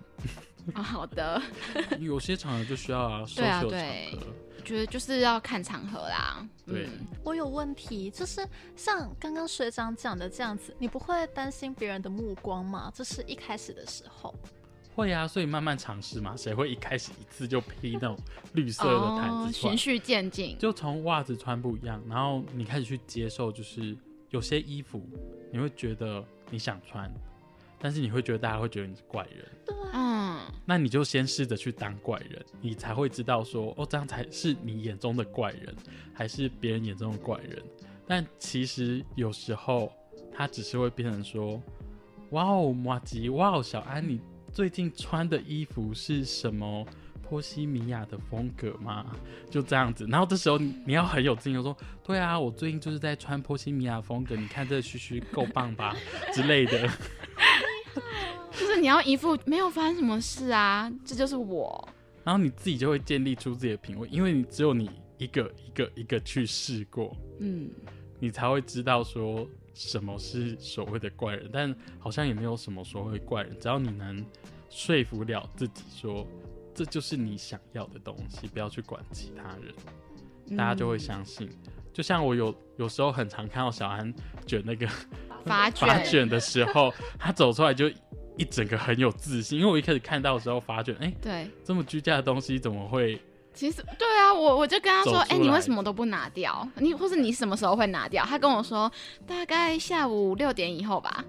[0.73, 1.41] 啊，好的。
[1.99, 4.17] 有些场合就需要啊，对啊，对。
[4.63, 6.43] 觉得就是要看场合啦。
[6.65, 6.89] 对，
[7.23, 8.43] 我有问题，就是
[8.75, 12.91] 像刚刚学长讲的这样子，你不会担心别人的目光吗？
[12.95, 14.33] 这是一开始的时候。
[14.95, 16.35] 会啊，所以慢慢尝试嘛。
[16.37, 18.17] 谁会一开始一次就披那种
[18.53, 19.53] 绿色的毯子穿？
[19.53, 23.95] 循序渐进，就从袜子穿不一样，然后你开始去接受，就是
[24.29, 25.05] 有些衣服
[25.51, 27.13] 你会觉得你想穿，
[27.77, 35.75] 但是你会觉得大家会觉得你是怪人，对嗯，那你就先试着去当怪人，你才会知道说，哦，这样才是你眼中的怪人，
[36.13, 37.61] 还是别人眼中的怪人。
[38.07, 39.91] 但其实有时候
[40.31, 41.61] 他只是会变成说，
[42.31, 44.21] 哇哦，马吉，哇哦，小安，你
[44.55, 46.87] 最近穿的衣服是什么？
[47.27, 49.05] 波西米亚的风格吗？
[49.49, 55.93] 就这样子，然后这时候你你要很有自信地说，对啊，我最近就是在穿波西米亚风格，你看这须须够棒吧
[56.31, 56.87] 之类的。
[58.51, 61.89] 就是你要一副没有发生什么事啊，这就是我。
[62.23, 67.69] 然后你自己就会建立出自己的品味，因为你只有你一个一个一个去试过，嗯，
[68.19, 71.47] 你才会知道说什么是所谓的怪人。
[71.53, 74.25] 但好像也没有什么所谓怪人，只要你能
[74.69, 76.25] 说服了自己说
[76.73, 79.73] 这就是你想要的东西，不要去管其他人，
[80.49, 81.49] 嗯大家就会相信。
[81.93, 84.13] 就像我有有时候很常看到小安
[84.47, 84.87] 卷那个
[85.45, 87.87] 发卷的时候， 他走出来就
[88.37, 89.59] 一整个很有自信。
[89.59, 91.47] 因为我一开始看到的时候发卷，哎、对。
[91.63, 93.21] 这么居家的东西怎么会？
[93.55, 96.67] 其实对啊，我我就跟他说，哎、你为什么都不拿掉？
[96.75, 98.23] 你或是你什么时候会拿掉？
[98.25, 98.91] 他跟我说，
[99.25, 101.23] 大概下午六点以后吧。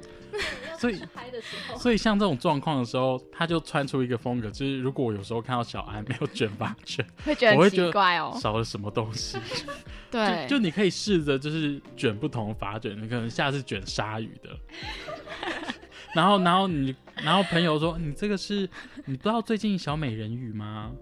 [0.79, 1.01] 所以
[1.79, 8.37] 所以像这种状况的时候，他就穿出一个风格，就是如果我有时候看到小安没有卷发卷，会觉得很奇我会觉得怪哦。
[8.39, 9.39] 少了什么东西。
[10.11, 14.51] 对，就就你可以试着就是卷不同的发卷，你可能下次卷鲨鱼的。
[16.15, 18.69] 然后，然后你，然后朋友说你这个是，
[19.05, 20.93] 你不知道最近小美人鱼吗？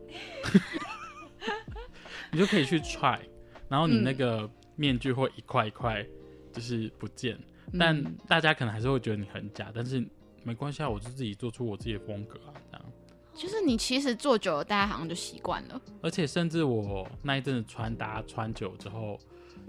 [2.35, 3.21] 你就可以去踹，
[3.69, 6.05] 然后你那个面具会一块一块
[6.53, 7.39] 就是不见，
[7.79, 10.05] 但嗯大家可能还是会觉得你很假，但是
[10.43, 12.87] 没关系啊，我就自己做出我自己的风格啊，这样。
[13.35, 15.81] 就是你其实做久了，大家好像就习惯了。
[16.03, 19.17] 而且甚至我那一阵子穿搭穿久之后，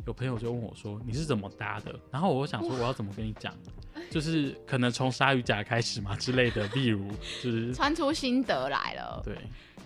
[0.05, 3.53] 有朋友就问我说：“你是怎么搭的？”然后我想说我要怎么跟你讲，
[4.11, 7.07] 就是可能从鲨鱼夹开始嘛之类的， 例如
[7.41, 9.21] 就是 穿出心得来了。
[9.23, 9.35] 对，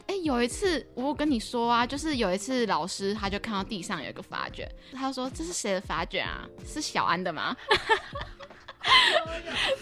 [0.07, 6.47] 哎、有一次我有跟你说啊，就是有一次老师他就看到地上有一个发卷，他说这是谁的发卷啊？
[6.65, 7.55] 是小安的吗？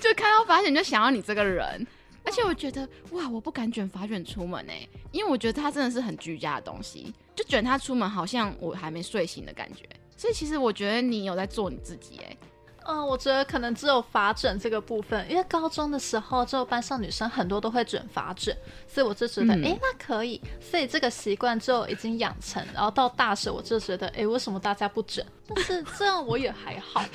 [0.01, 1.85] 就看到发卷就想要你这个人，
[2.23, 9.83] 而且我觉得哇，我不敢卷发卷出门哎、因为我觉得它真的是很居家的东西，就卷它出门好像我还没睡醒的感觉。
[10.17, 12.37] 所以其实我觉得你有在做你自己哎、
[12.87, 22.65] 嗯，我觉得可能只有发卷这个部分，因为高中的时候，就班上女生很多都会卷发卷，所以我就觉得，哎、嗯那可以，所以这个习惯就已经养成。
[22.73, 25.25] 然后到大学，我就觉得，哎，为什么大家不卷？
[25.53, 27.03] 但是这样我也还好。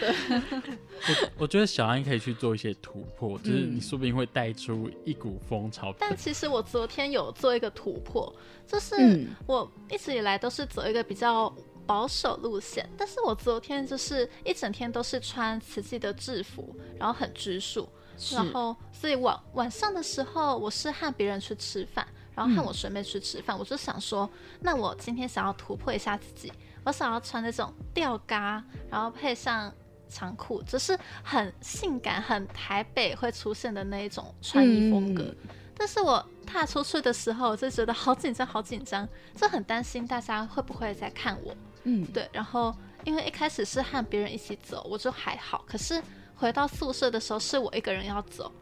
[0.00, 5.92] 我我觉得小安可以去做一些突破，就是嗯你说不定会带出一股风潮。
[5.98, 8.32] 但其实我昨天有做一个突破，
[8.66, 11.52] 就是嗯我一直以来都是走一个比较
[11.88, 17.88] 保守路线，但是我昨天就是一整天都是穿慈济的制服，然后很拘束，
[18.32, 24.28] 然后所以晚晚上的时候我是和别人去吃饭，然后和我学妹去吃饭，我就想说，
[24.60, 26.52] 那我今天想要突破一下自己，
[26.84, 29.72] 我想要穿那种吊嘎，然后配上。
[30.10, 35.22] 长裤，就是很性感、很台北会出现的那一种穿衣风格。
[35.22, 35.36] 嗯
[35.80, 41.54] 但是我踏出去的时候，我就觉得好紧张，好紧张，就很担心大家会不会在看我。
[41.88, 42.74] 嗯，对，然后
[43.04, 45.64] 因为一开始是和别人一起走，我就还好。
[45.66, 46.02] 可是
[46.36, 48.52] 回到宿舍的时候，是我一个人要走，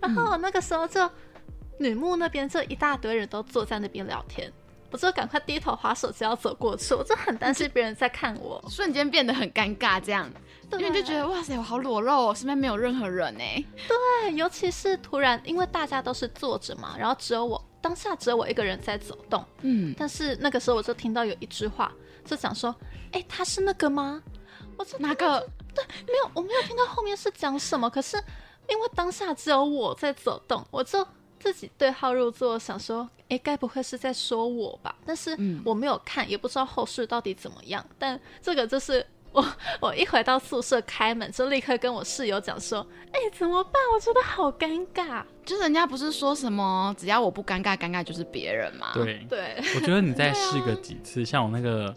[0.00, 1.08] 然后那个时候就
[1.78, 4.52] 女木那边就一大堆人都坐在那边聊天，
[4.90, 8.62] 我就赶快低头划手机要走过去，我就很担心别人在看我。
[8.68, 10.28] 瞬间变得很尴尬这样。
[10.72, 13.62] 因为就觉得哇塞，我好裸露哦，身边没有任何人哎。
[13.86, 19.44] 对，尤其是突然，因为大家都是坐着嘛，然后只有我当下只有我一个人在走动。
[19.60, 21.92] 嗯，但是那个时候我就听到有一句话，
[22.24, 22.74] 就讲说
[23.12, 24.22] ：“哎、他是那个吗？”
[24.76, 25.40] 我就哪个？
[25.74, 27.88] 对没有，我没有听到后面是讲什么。
[27.88, 28.16] 可是
[28.68, 31.06] 因为当下只有我在走动，我就
[31.38, 37.84] 自己对号入座，想说：“哎，该不会是在说我吧？”但是嗯我没有看，也不知道后续到底怎么样。
[37.98, 39.06] 但这个就是。
[39.34, 39.44] 我
[39.80, 43.72] 我一回到宿舍开门，就立刻跟我室友讲说：“哎、怎么办？
[43.92, 45.24] 我觉得好尴尬。
[45.44, 51.92] 就是人家不是说什么只要我不尴尬，尴尬就是别人嘛？，对”，对，我觉得你再试个几次，像我那个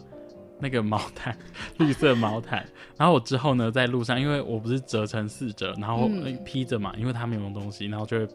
[0.60, 1.36] 那个毛毯，
[1.78, 2.66] 绿色毛毯，
[2.96, 6.08] 然后我之后呢，在路上，因为我不是折成四折，然后
[6.44, 8.28] 披着嘛，因为它没有东西，然后就会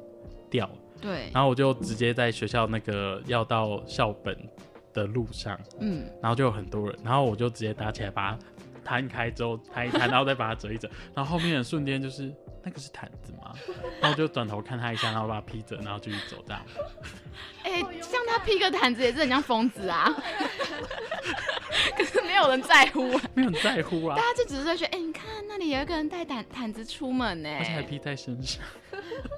[0.50, 0.70] 掉，
[1.02, 4.38] 对，然后我就直接在学校那个要到校本
[4.94, 8.40] 的路上，嗯，然后就有很多人，然后我就直接打起来把它
[8.84, 12.34] 摊开之后摊一摊，然后再把它折一折，然后后面的瞬间就是
[12.64, 13.54] 那个是毯子吗？
[14.02, 16.62] 然后我就转头看他一下，然后把他披着，然后继续走这样。
[17.64, 20.08] 哎、像他披个毯子也是很像疯子啊，
[21.98, 28.64] 可是没有人在乎啊，没有人在乎啊大，家就只是在觉得，哎、你看那里有一个人带毯毯子出门呢，而且还披在身上。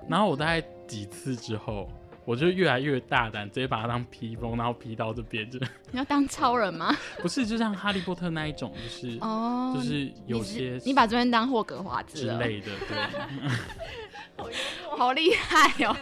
[0.09, 1.89] 然后我大概几次之后，
[2.25, 5.59] 我就越来越大胆，直接把它当披风，然后披到这边，就
[5.91, 6.95] 你要当超人吗？
[7.21, 14.45] 不是就像哈利波特那一种，就是哦，就是有些你把这边当霍格华兹，之类的，对。
[14.97, 15.95] 好厉害哦！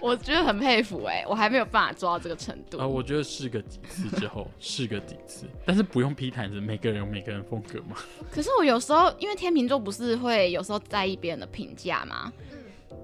[0.00, 2.78] 我觉得很佩服哎，我还没有办法做到这个程度。
[2.78, 7.96] 呃，我觉得试个几次之后，试个几次，但是不用披毯子，每个人有每个人风格嘛。
[8.30, 12.32] 可是我有时候，因为天秤座不是会有时候在意别人的评价吗？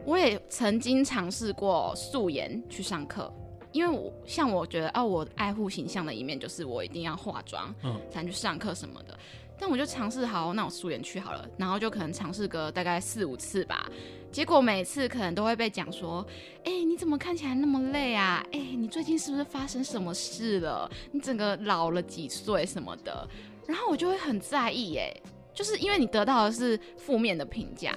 [0.04, 3.32] 我也曾经尝试过素颜去上课，
[3.72, 9.18] 因为我像我觉得啊，我爱护形象的一面就是我一定要化妆，嗯才能去上课什么的。
[9.56, 13.88] 但我就尝试好，那我素颜去好了，然后就可能尝试个大概四五次吧。
[14.32, 16.26] 结果每次可能都会被讲说，
[16.64, 18.44] 哎、你怎么看起来那么累啊？
[18.50, 20.90] 哎、你最近是不是发生什么事了？
[21.12, 23.26] 你整个老了几岁什么的？
[23.66, 25.14] 然后我就会很在意，哎，
[25.54, 27.96] 就是因为你得到的是负面的评价，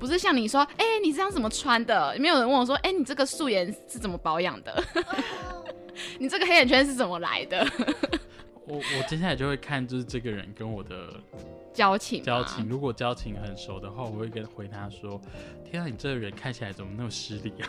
[0.00, 2.16] 不是像你说，哎、你这样怎么穿的？
[2.18, 4.82] 没有人问我说，哎、你这个素颜是怎么保养的？
[6.18, 7.64] 你这个黑眼圈是怎么来的？
[8.66, 11.12] 我我接下来就会看，就是这个人跟我的
[11.74, 15.20] 交情，交情，，如果交情很熟的话，我会跟回他说
[15.68, 17.68] ：“天啊，你这个人看起来怎么那么失礼啊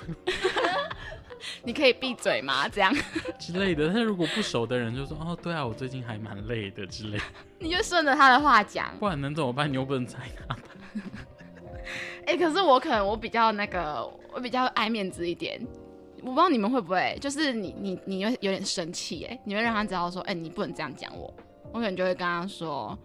[1.63, 2.69] 你可以闭嘴吗？
[2.69, 2.95] 这样
[3.39, 7.23] 之类的。”但如果不熟的人就说：“哦，对啊，我最近还蛮累的之类的。
[7.57, 8.95] 你就顺着他的话讲”。
[8.99, 9.67] 不然能怎么办？
[9.69, 10.55] 你又不能猜他。
[12.25, 15.59] 哎、可是我可能我比较那个，我比较爱面子一点。
[16.21, 21.33] 我不知道你们会不会，就是你你你会有点生气，哎，你会让他知道说，哎、你不能这样讲我。
[21.71, 22.97] 我可能就会跟他说，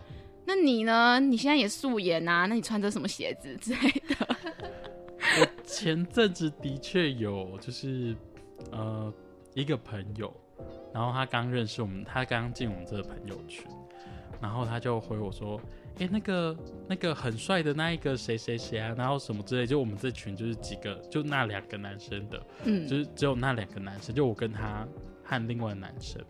[0.45, 1.19] 那你呢？
[1.19, 2.47] 你现在也素颜啊？
[2.47, 4.37] 那你穿着什么鞋子之类的？
[5.41, 8.15] 我前阵子的确有，就是
[8.71, 9.13] 呃
[9.55, 10.31] 一个朋友，
[10.93, 13.65] 然后他刚认识我们，他刚进我们这个朋友群，
[14.43, 15.61] 然后他就回我说
[15.99, 16.57] ：“哎、那个
[16.89, 24.87] 那个很帅的那一个谁谁谁啊，然后什么之类，就我们这群就是几个，就那两个男生的，嗯，就是只有那两个男生，就我跟他
[25.25, 26.23] 和另外男生。”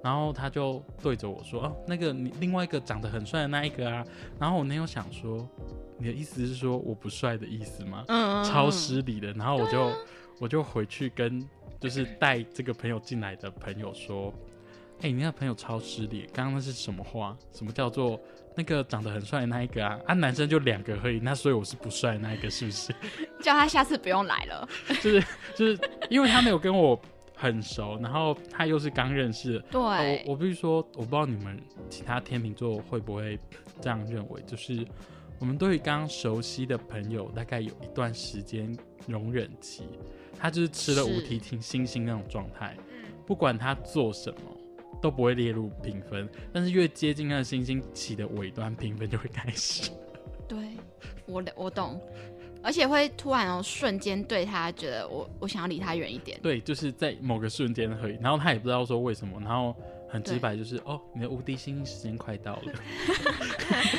[0.00, 4.04] 然后他就对着我说：“哦，那个你另外一个长得很帅的那一个啊。”
[4.38, 5.48] 然后我那有想说，
[5.98, 8.04] 你的意思是说我不帅的意思吗？
[8.06, 9.32] 嗯超失礼的。
[9.32, 9.92] 然后我就、
[10.38, 11.44] 我就回去跟
[11.80, 14.32] 就是带这个朋友进来的朋友说
[15.02, 17.36] ：“哎、你那个朋友超失礼，刚刚那是什么话？
[17.52, 18.20] 什么叫做
[18.58, 19.96] 那个长得很帅的那一个啊？
[20.04, 22.92] 啊，男生就两个而已，那所以我是不帅的那一个，是不是？
[23.40, 24.68] 叫他下次不用来了。
[25.00, 25.78] 就是就是
[26.10, 27.00] 因为他没有跟我
[27.36, 29.62] 很熟，然后他又是刚认识。
[29.70, 31.56] 对，哦我我必须说，我不知道你们
[31.88, 33.38] 其他天秤座会不会
[33.80, 34.84] 这样认为，就是
[35.38, 39.84] 我们对于刚熟悉的朋友，大概有一段时间容忍期，
[40.36, 44.40] 他就是吃了是五题星星星那种状态，嗯不管他做什么
[45.00, 49.90] 都不会列入评分，但是越接近那个星星起的尾端，评分就会开始。
[50.48, 50.58] 对，
[51.26, 52.00] 我我懂，
[52.62, 56.38] 而且会突然哦瞬间对他觉得我我想要离他远一点。
[56.42, 59.76] 对，就是在某个瞬间而已，然后他也不知道说为什么，然后
[60.08, 62.62] 很直白就是哦，你的无敌星星时间快到了。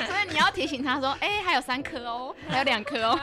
[0.08, 3.20] 所以你要提醒他说，哎、还有三颗哦，还有两颗哦。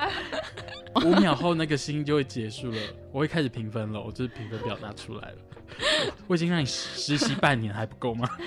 [1.05, 2.79] 五秒后那个星就会结束了，
[3.13, 5.37] 我会开始评分了，我就是评分表达出来了。
[6.27, 8.29] 我已经让你实习半年还不够吗？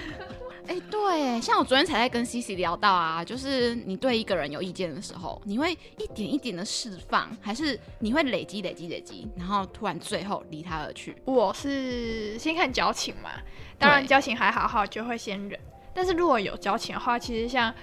[0.68, 11.16] 哎、对，像我昨天才在跟 C C 聊到啊，就是你对一个人有意见的时候，你会一点一点的释放，还是你会累积累积累积，然后突然最后离他而去？
[11.26, 13.32] 我是先看交情嘛，
[13.80, 15.60] 当然交情还好好就会先忍，
[15.92, 17.74] 但是如果有交情的话，其实像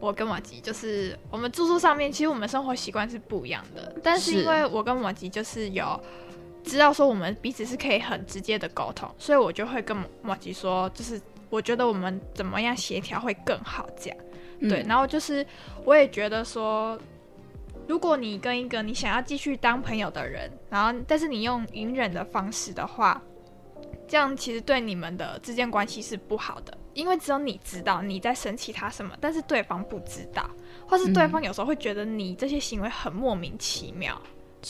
[0.00, 6.00] 我跟马吉，就是我们住宿上面，其实我们生活习惯是不一样的，但是是因为我跟马吉就是有
[6.64, 14.18] 知道说我们彼此是可以很直接的沟通，所以我就会跟莫吉说，就是我觉得我们怎么样协调会更好这样。
[14.60, 15.46] 对，嗯然后就是
[15.84, 16.98] 我也觉得说，
[17.86, 23.20] 如果你跟一个你想要继续当朋友的人，然后但是你用隐忍的方式的话，
[24.08, 30.48] 这样其实对你们的之间关系是不好的，因为只有你知道你在生气他什么，但是对方不知道，
[30.88, 34.18] 或是对方有时候会觉得你这些行为很莫名其妙。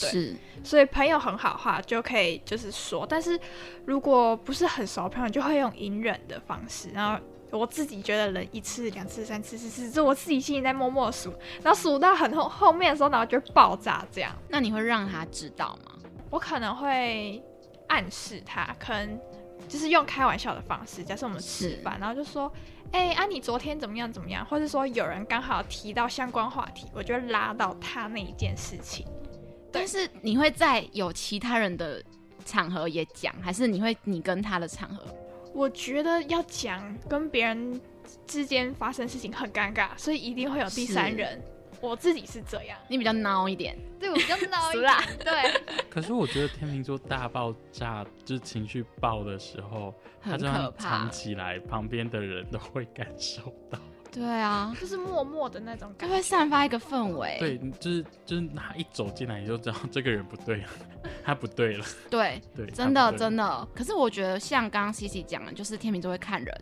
[0.01, 3.39] 对是，所以朋友很好的话就可以就是说，但是
[3.85, 6.91] 如果不是很熟的朋友，就会用隐忍的方式。
[6.91, 7.19] 然后
[7.51, 11.33] 我自己觉得忍一次、两次、三次、四次，这我自己心里在默默数，
[11.63, 14.33] 然后数到很后 后面的时候，然后就会爆炸这样。
[14.49, 15.93] 那你会让他知道吗？
[16.31, 17.41] 我可能会
[17.87, 19.21] 暗示他，可能
[19.69, 22.53] 就是用开玩笑的方式，假设我们吃饭，然后就说，
[22.91, 29.07] 哎、啊你昨天怎么样怎么样，或者说有人刚好提到相关话题，我就会拉到他那一件事情。
[29.75, 32.03] 但是你会在有其他人的
[32.45, 35.05] 场合也讲，还是你会你跟他的场合？
[35.53, 37.81] 我觉得要讲跟别人
[38.27, 41.43] 之间发生事情很尴尬，所以一定会有第三人。
[41.81, 45.61] 我自己是这样，你比较孬一点，对我比较孬一点， 对，
[45.91, 51.11] 可是我觉得天秤座大爆炸，就是情绪爆的时候，他很这样可怕藏。
[51.11, 53.79] 起来，旁边的人都会感受到。
[54.15, 56.23] 对啊，就是默默的那种就会。
[56.23, 57.37] 散发一个氛围。
[57.41, 60.69] 对，就是就是他一走进来，你就知道这个人不对了，
[61.25, 61.85] 他不对了。
[62.09, 63.69] 对，对，真的的真的。
[63.75, 66.61] 可是我觉得像刚刚 C C 讲的，就是天秤座会看人，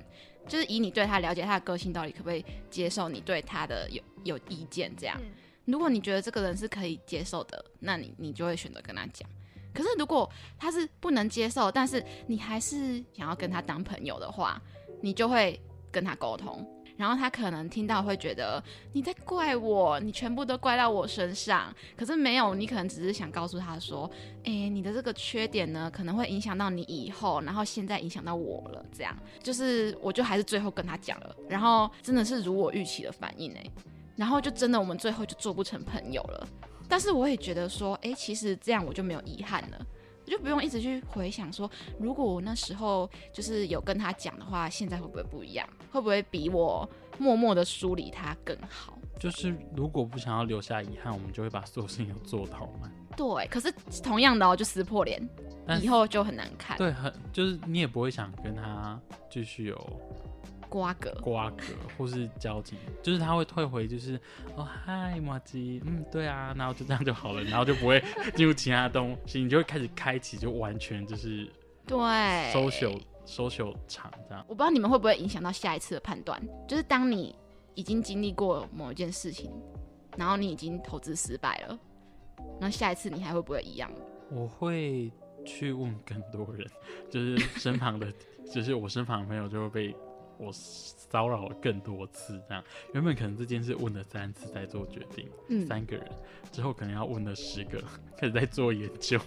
[0.48, 5.16] 就是以你对他了解他的个性，到底可不可以接受你对他的有有意见这样。
[5.20, 5.30] 嗯
[5.64, 9.26] 如果你觉得这个人是可以接受的，那你你就会选择跟他讲。
[9.72, 10.28] 可是如果
[10.58, 14.60] 他是不能接受，但是你还是想要跟他当朋友的话，
[15.00, 15.58] 你就会
[15.92, 16.68] 跟他沟通。
[17.02, 21.74] 然后他可能听到会觉得你在怪我，你全部都怪到我身上。
[21.96, 24.08] 可是没有，你可能只是想告诉他说，
[24.44, 28.86] 诶，你的这个缺点呢，可能会影响到你以后，然后现在影响到我了。
[28.96, 33.70] 这样就是，我就还是最后跟他讲了，然后真的是如我预期的反应诶。
[34.14, 36.46] 然后就真的我们最后就做不成朋友了。
[36.88, 39.86] 但是我也觉得说，诶，其实这样我就没有遗憾了。
[40.32, 45.68] 我就不用一直去回想说，如果我那时候就是有跟他讲的话，现在会不会不一样？
[45.90, 48.96] 会不会比我默默的梳理他更好？
[49.20, 52.90] 就是如果不想要留下遗憾，我们就会把所有事情都做到嘛。
[53.14, 53.70] 对，可是
[54.02, 55.20] 同样的哦，就撕破脸，
[55.82, 56.78] 以后就很难看。
[56.78, 58.98] 对，很就是你也不会想跟他
[59.30, 60.00] 继续有
[60.72, 61.64] 瓜葛，瓜葛
[61.98, 64.18] 或是交集，就是他会退回，就是
[64.56, 68.02] 哦嗨马吉，嗯对啊，然后就这样就好了，然后就不会
[68.34, 71.46] 进入其他东西，你就会开始开启，就完全就是
[71.86, 71.98] 对
[72.54, 74.42] social social 场这样。
[74.48, 77.36] 我不知道你们会不会影响到下一次的判断，就是当你
[77.74, 79.52] 已经经历过某一件事情，
[80.16, 81.78] 然后你已经投资失败了，
[82.58, 83.90] 那下一次你还会不会一样？
[84.30, 85.12] 我会
[85.44, 86.66] 去问更多人，
[87.10, 88.10] 就是身旁的，
[88.50, 89.94] 就是我身旁的朋友就会被
[90.42, 92.64] 我骚扰了更多次，这样
[92.94, 96.04] 原本可能这件事问了三次再做决定，嗯，三个人
[96.50, 97.82] 之后可能要问了十个，
[98.16, 99.20] 开始在做研究，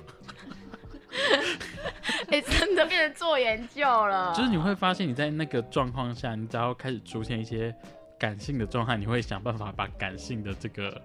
[2.30, 7.74] 哎、真的变成做研究了，就是你会发现你在那个状况下，你只要开始出现一些
[8.20, 11.01] 感性的状态，你会想办法把感性的这个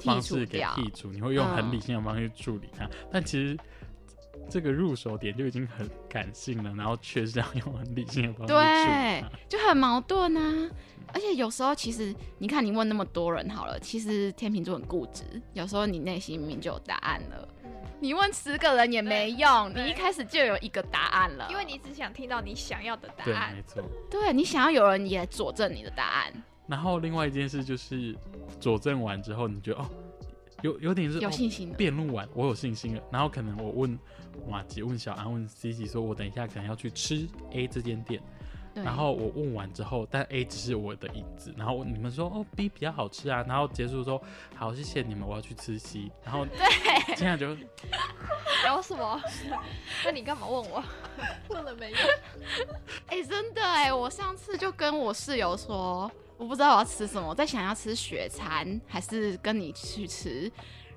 [0.00, 2.88] 方式给掉，剔除，你会用很嗯理性的方式去处理它。
[3.12, 3.56] 但其实
[4.48, 10.70] 这个入手点就已经很感性了，然后却是要用很理性的方式对。，就很矛盾啊。
[11.12, 15.24] 而且有时候其实你看，你问那么多人好了，其实天秤座很固执，
[15.54, 17.48] 有时候你内心明明就有答案了。
[18.00, 21.48] 你问十个人也没用，你一开始就有一个答案了。
[21.50, 23.62] 因为你只想听到你想要的答对，案没。
[23.62, 23.82] 错。
[24.10, 26.32] 对你想要有人也佐证你的答案，
[26.66, 28.14] 然后另外一件事就是
[28.60, 29.90] 佐证完之后，你觉得哦，
[30.62, 31.74] 有有点是哦有信心了。
[31.74, 33.02] 辩论完，我有信心了。
[33.10, 33.98] 然后可能我问
[34.46, 38.20] 马吉、问小安、问 C C 说，我等一下可能要去吃 A 这间店。
[38.74, 41.52] 然后我问完之后，但 A 只是我的影子。
[41.56, 43.44] 然后你们说哦 B 比较好吃啊。
[43.48, 44.22] 然后结束说
[44.54, 46.08] 好谢谢你们，我要去吃 C。
[46.24, 47.56] 然后 对，这样就
[48.62, 49.20] 聊什么？
[50.04, 50.84] 那你干嘛问我？
[51.48, 51.96] 问了没有？
[53.08, 60.48] 哎、真的哎，我上次就跟我室友说，我不知道我要吃什么，我在想要吃雪餐还是跟你去吃。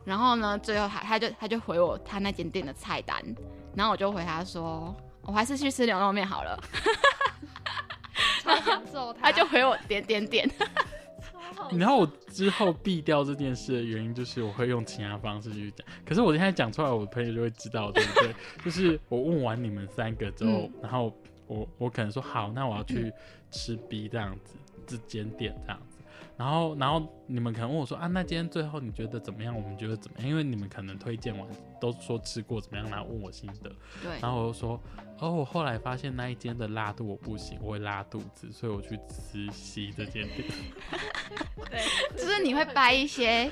[0.03, 3.23] 然后呢，最后他他就他就回我他那间店的菜单，
[3.75, 6.59] 然后我就回他说，我还是去吃牛肉面好了。
[8.43, 9.31] 超想揍他。
[9.31, 10.49] 他就回我点点点。
[11.77, 15.85] 然后我之后避掉这件事的原因，就是我会用其他方式去讲。
[16.05, 18.35] 可是我现在讲出来，我的朋友就会知道，对不对？
[18.65, 21.15] 就是我问完你们三个之后，嗯然后
[21.47, 23.13] 我我可能说好，那我要去
[23.51, 24.55] 吃 B 这样子，
[24.87, 25.90] 这间店这样子。
[26.41, 29.55] 然后，然后你们可能问我说啊，那今天最后你觉得怎么样？
[29.55, 30.27] 我们觉得怎么样？
[30.27, 31.47] 因为你们可能推荐完
[31.79, 33.69] 都说吃过怎么样，然后问我心得。
[34.01, 34.81] 对，然后我就说，
[35.19, 40.47] 哦，我后来发现那一间的辣度我不行，我会拉肚子，所以我去吃西这间店。
[41.69, 41.79] 对，
[42.17, 43.51] 就是你会掰一些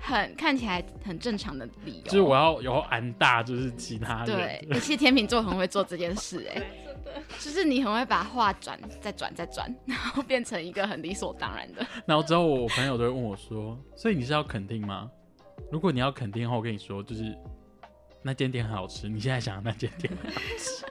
[0.00, 2.04] 很看起来很正常的理由。
[2.06, 4.26] 就是我要有安大，就是其他人。
[4.26, 6.64] 对，欸其实天秤座很会做这件事，哎，真
[7.06, 7.12] 的。
[7.40, 11.86] 就是你很会把话转再转再转， 然后变成一个很理所当然的。
[12.04, 15.10] 然后之后我朋友都会问我说：“所以你是要肯定吗？
[15.72, 17.34] 如果你要肯定的话，我跟你说，就是
[18.22, 20.84] 那间店很好吃，你现在想的那间店很好吃。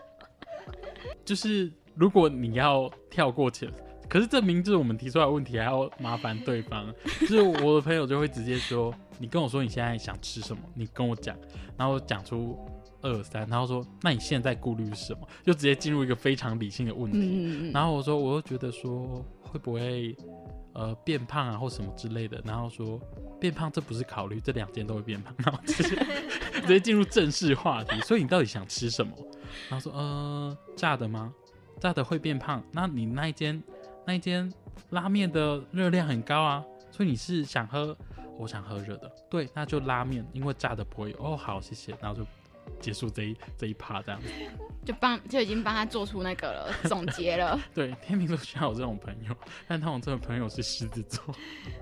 [1.23, 3.69] 就是如果你要跳过前，
[4.09, 6.93] 可是这明知我们提出来问题，还要麻烦对方。
[7.21, 11.37] 就是我的朋友就会直接说：你跟我说你现在想吃什么，你跟我讲，
[11.77, 12.57] 然后讲出
[13.05, 15.27] 二三，然后说那你现在顾虑是什么？
[15.43, 17.71] 就直接进入一个非常理性的问题。
[17.71, 20.15] 然后我说，我又觉得说会不会
[20.73, 22.99] 呃变胖啊或什么之类的，然后说
[23.39, 25.95] 变胖这不是考虑，这两件都会变胖，然后直接
[26.61, 27.99] 直接进入正式话题。
[28.01, 29.13] 所以你到底想吃什么？
[29.69, 31.33] 然后说呃炸的吗？
[31.79, 32.63] 炸的会变胖？
[32.71, 33.61] 那你那一间
[34.05, 34.51] 那一间
[34.89, 37.95] 拉面的热量很高啊，所以你是想喝，
[38.37, 41.13] 我想喝热的，对，那就拉面，因为炸的不会。
[41.19, 42.25] 哦，好，谢谢，然后就
[42.79, 44.27] 结束这一这一趴这样子。
[44.85, 47.59] 就帮就已经帮他做出那个了 总结了。
[47.73, 49.35] 对，天秤座需要有这种朋友，
[49.67, 51.23] 但他们这种朋友是狮子座。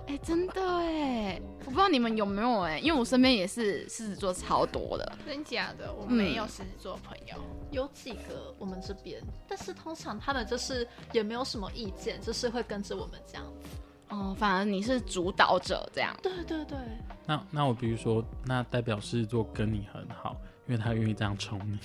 [0.07, 5.17] 哎、真的哎，我不知道你们有没有哎，因为我身边也是狮子座超多的。
[5.27, 7.35] 真假的，我嗯没有狮子座朋友。
[7.71, 13.67] 有几个我们这边，但是通常他们就是也没有什么意见，就是会跟着我们这样子。
[14.09, 16.15] 哦，反而你是主导者这样。
[16.21, 16.77] 对对对，
[17.25, 20.37] 那那我比如说，那代表狮子座跟你很好，
[20.67, 21.79] 因为他愿意这样宠你。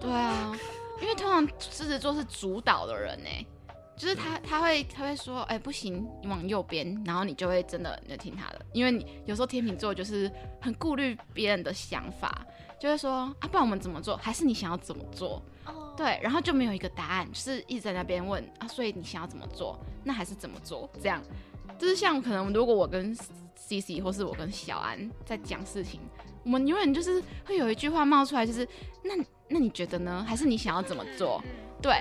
[0.00, 0.56] 对啊，
[1.00, 3.46] 因为通常狮子座是主导的人呢，
[3.96, 12.44] 就是他他会他会说，哎、不行，你往右边，然后你就会真的你就听他的，因为你有时候天秤座就是很顾虑别人的想法，
[12.80, 14.16] 就会说啊，不然我们怎么做？
[14.16, 15.40] 还是你想要怎么做？
[15.66, 19.78] 哦，对，然后就没有一个答案，就是一直在那边问啊，所以你想要怎么做？
[20.02, 20.90] 那还是怎么做？
[21.00, 21.22] 这样，
[21.78, 23.14] 就是像可能如果我跟
[23.54, 26.00] C C 或是我跟小安在讲事情，
[26.44, 28.66] 我们永远就是会有一句话冒出来，就是
[29.02, 29.14] 那
[29.48, 30.24] 那你觉得呢？
[30.26, 31.42] 还是你想要怎么做？
[31.44, 31.50] 嗯
[31.82, 31.92] 对，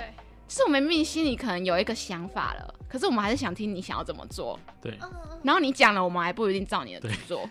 [0.47, 4.59] 是我们明明心里可能有一个想法了，可是我们还是想听你想要怎么做。
[4.81, 4.97] 对，
[5.43, 7.49] 然后你讲了，我们还不一定照你的去做。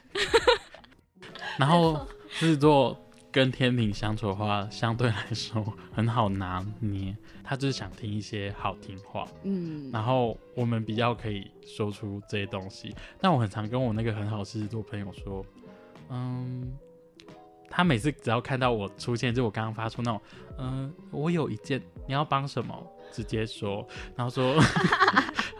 [1.58, 2.96] 然后狮子座
[3.32, 12.94] 跟天平相处的话，相对来说很好拿捏，他就是想听一些好听话，嗯，然后我们比较可以说出这些东西。
[13.20, 15.44] 但我很常跟我那个很好狮子座朋友说，
[16.10, 16.76] 嗯，
[17.70, 20.20] 他每次只要看到我出现，就我刚刚发出那种，
[20.58, 22.74] 嗯，我有一件，你要帮什么？
[23.12, 23.84] 直接说，
[24.14, 24.54] 然后说，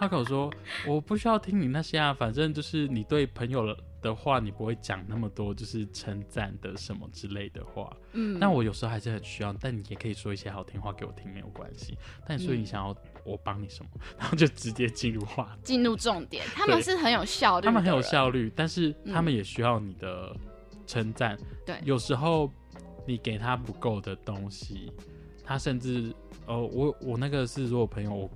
[0.01, 0.51] 他跟我说，
[0.87, 7.95] 我不需要听你那些啊，反正就是你对朋友的话，你不会讲那么多，就是称赞的什么之类的话。
[8.13, 11.99] 嗯但我有时候还是很需要，但你也可以说一些好听话给我听，没有关系。
[12.27, 15.55] 但所以你想要我帮你什么， 然后就直接进入话。
[15.63, 18.01] 进入重点，他们是很有效率，他们很有。
[18.01, 20.35] 效率，但是嗯他们也需要你的
[20.87, 21.39] 称赞。
[21.67, 22.51] 对有时候
[23.07, 24.91] 你给他不够的东西，
[25.45, 26.11] 他甚至
[26.47, 28.31] 呃，我我那个是如果朋友，我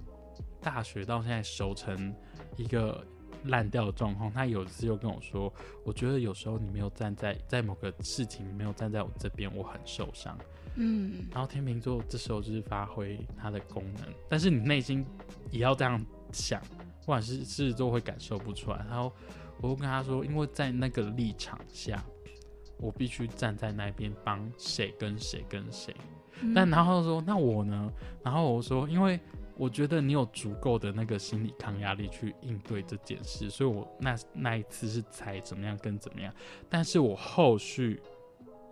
[0.64, 2.12] 大学到现在熟成
[2.56, 3.06] 一个
[3.44, 5.52] 烂掉的状况，他有一次又跟我说，
[5.84, 10.36] 我觉得有时候你没有站在在某个事情你没有站在我这边，我很受伤。
[10.76, 15.06] 嗯，然后天秤座这时候就是发挥它的功能，但是你内心
[15.50, 16.60] 也要这样想，
[17.00, 18.78] 不管是狮子座会感受不出来。
[18.88, 19.12] 然后
[19.60, 22.02] 我会跟他说，因为在那个立场下，
[22.78, 25.94] 我必须站在那边帮谁跟谁跟谁。
[26.40, 27.92] 嗯但然后说那我呢？
[28.24, 29.20] 然后我说，因为
[29.56, 36.32] 我觉得你有足够的那个心理抗压力去应对这件事，所以我那那一次是才怎么样跟怎么样，
[36.68, 38.00] 但是我后续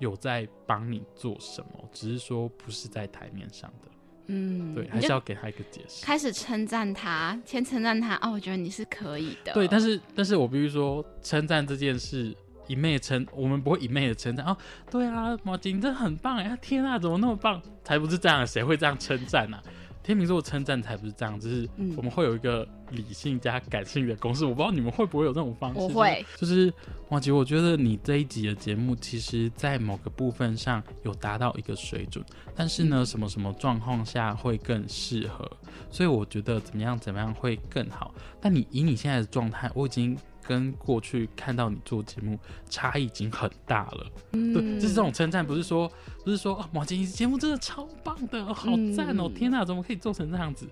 [0.00, 3.88] 有在帮你做什么，只是说不是在台面上的，
[4.26, 6.04] 嗯，对，还是要给他一个解释。
[6.04, 9.52] 开始称赞他，先称赞他哦，我觉得你是可以的。
[9.52, 12.34] 对，但是但是我必须说，称赞这件事
[12.66, 14.56] 一昧称，我们不会一昧的称赞哦。
[14.90, 16.58] 对啊，毛巾真的很棒哎！
[16.60, 17.62] 天啊，怎么那么棒？
[17.84, 19.62] 才不是这样，谁会这样称赞呢？
[20.02, 24.44] 天秤座称赞才不是这样，就是嗯我们会有一个理性加感性的公式。
[24.44, 25.80] 我不知道你们会不会有这种方式？
[25.80, 26.72] 我会，就是
[27.08, 32.24] 王杰，我觉得你这一集的节目，其实在某个部分上有达到一个水准，
[32.54, 35.50] 但是呢，什么什么状况下会更适合？
[35.90, 38.14] 所以我觉得怎么样怎么样会更好。
[38.40, 42.38] 但你以你现在的状态，我已经跟过去看到你做节目
[42.68, 44.06] 差异已经很大了。
[44.32, 45.90] 嗯对，就是这种称赞，不是说
[46.24, 48.66] 不是说哦，王杰，你节目真的超棒的，好
[48.96, 49.24] 赞哦！
[49.28, 50.68] 嗯天哪，怎么可以做成这样子？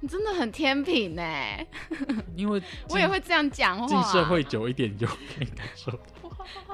[0.00, 1.22] 你真的很天品呢，
[2.36, 3.86] 因为 我也会这样讲话。
[3.86, 5.98] 进社会，久一点，你就可以感受到。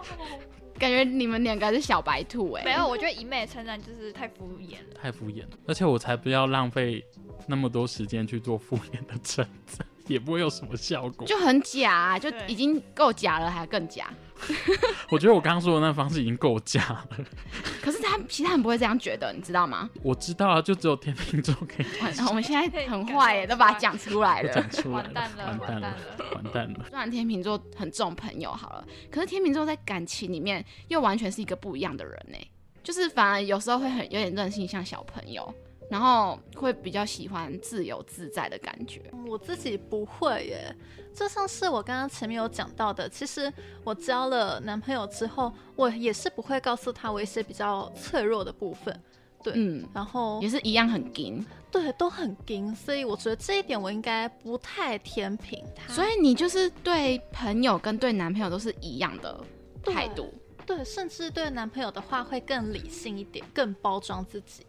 [0.78, 2.64] 感觉你们两个是小白兔哎。
[2.64, 4.95] 没有，我觉得一昧称赞就是太敷衍了。
[5.01, 7.05] 太敷衍了，而且我才不要浪费
[7.47, 11.26] 那么多时间去做敷衍的称赞，也不会有什么效果。
[11.26, 14.11] 就很假、啊，就已经够假了，还更假。
[15.11, 17.09] 我觉得我刚刚说的那方式已经够假了。
[17.80, 19.88] 可是他其他人不会这样觉得，你知道吗？
[20.03, 24.68] 我知道啊，就只有天秤座可以完我们现在很 坏耶，都把它讲出来了讲。
[24.70, 25.96] 出来了完蛋了完蛋了，
[26.34, 26.86] 完蛋了。
[26.90, 32.36] 虽然天秤座很重朋友好了，可是天秤座在感情里面又完全是一个不一样的人呢。
[32.82, 35.55] 就是反而有时候会很有点任性，像小朋友，
[35.93, 39.03] 然后会比较喜欢自由自在的感觉。
[39.26, 40.74] 我自己不会耶，
[41.14, 43.53] 就像是我刚刚前面有讲到的，其实
[43.84, 49.03] 我交了男朋友之后，我也是不会告诉他我一些比较脆弱的部分，
[49.43, 51.45] 对，嗯，然后也是一样很硬。
[51.70, 59.38] 对都很硬，所以我觉得这一点我应该不太天平他，所以你就是对朋友跟对男朋友都是一样的
[59.84, 60.32] 态度
[60.64, 64.64] 对，甚至对男朋友的话会更理性一点，更包装自己。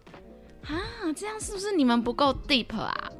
[0.65, 1.13] 啊？
[1.15, 3.11] 这样是不是你们不够 deep 啊？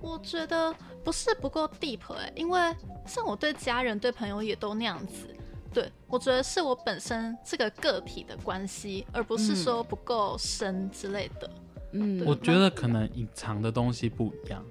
[0.00, 2.60] 我觉得不是不够 deep 哎、因为
[3.06, 5.34] 像我对家人、对朋友也都那样子。
[5.72, 11.50] 对，我觉得是我本身这个个体的关系，而不是说不够深之类的。
[11.92, 14.64] 嗯，我觉得可能隐藏的东西不一样。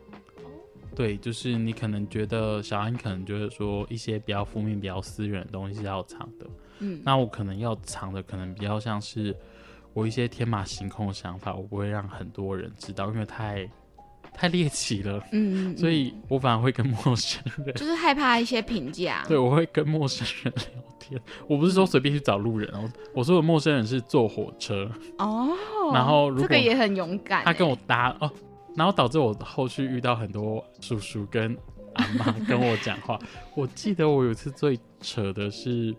[0.96, 6.48] 对，就是你可能觉得小安可能觉得说一些比较负面、比较私人的东西是要藏的，
[6.80, 9.36] 嗯那我可能要藏的可能比较像是
[9.98, 13.68] 我一些天马行空的想法，我不会让很多人知道，因为太
[14.32, 19.26] 太猎奇了，嗯，嗯所以我反而会跟陌生人， 就是害怕一些评价。
[19.28, 21.20] 对我会跟陌生人聊天。
[21.48, 24.88] 我不是说随便去找路人哦，我说的陌生人是坐火车，
[25.18, 25.50] 哦，
[25.92, 27.46] 然后如果这个也很勇敢欸。
[27.46, 28.32] 他跟我搭哦，
[28.76, 31.58] 然后导致我后续遇到很多叔叔跟
[31.96, 33.18] 阿妈 跟我讲话。
[33.56, 35.96] 我记得我有一次最扯的是，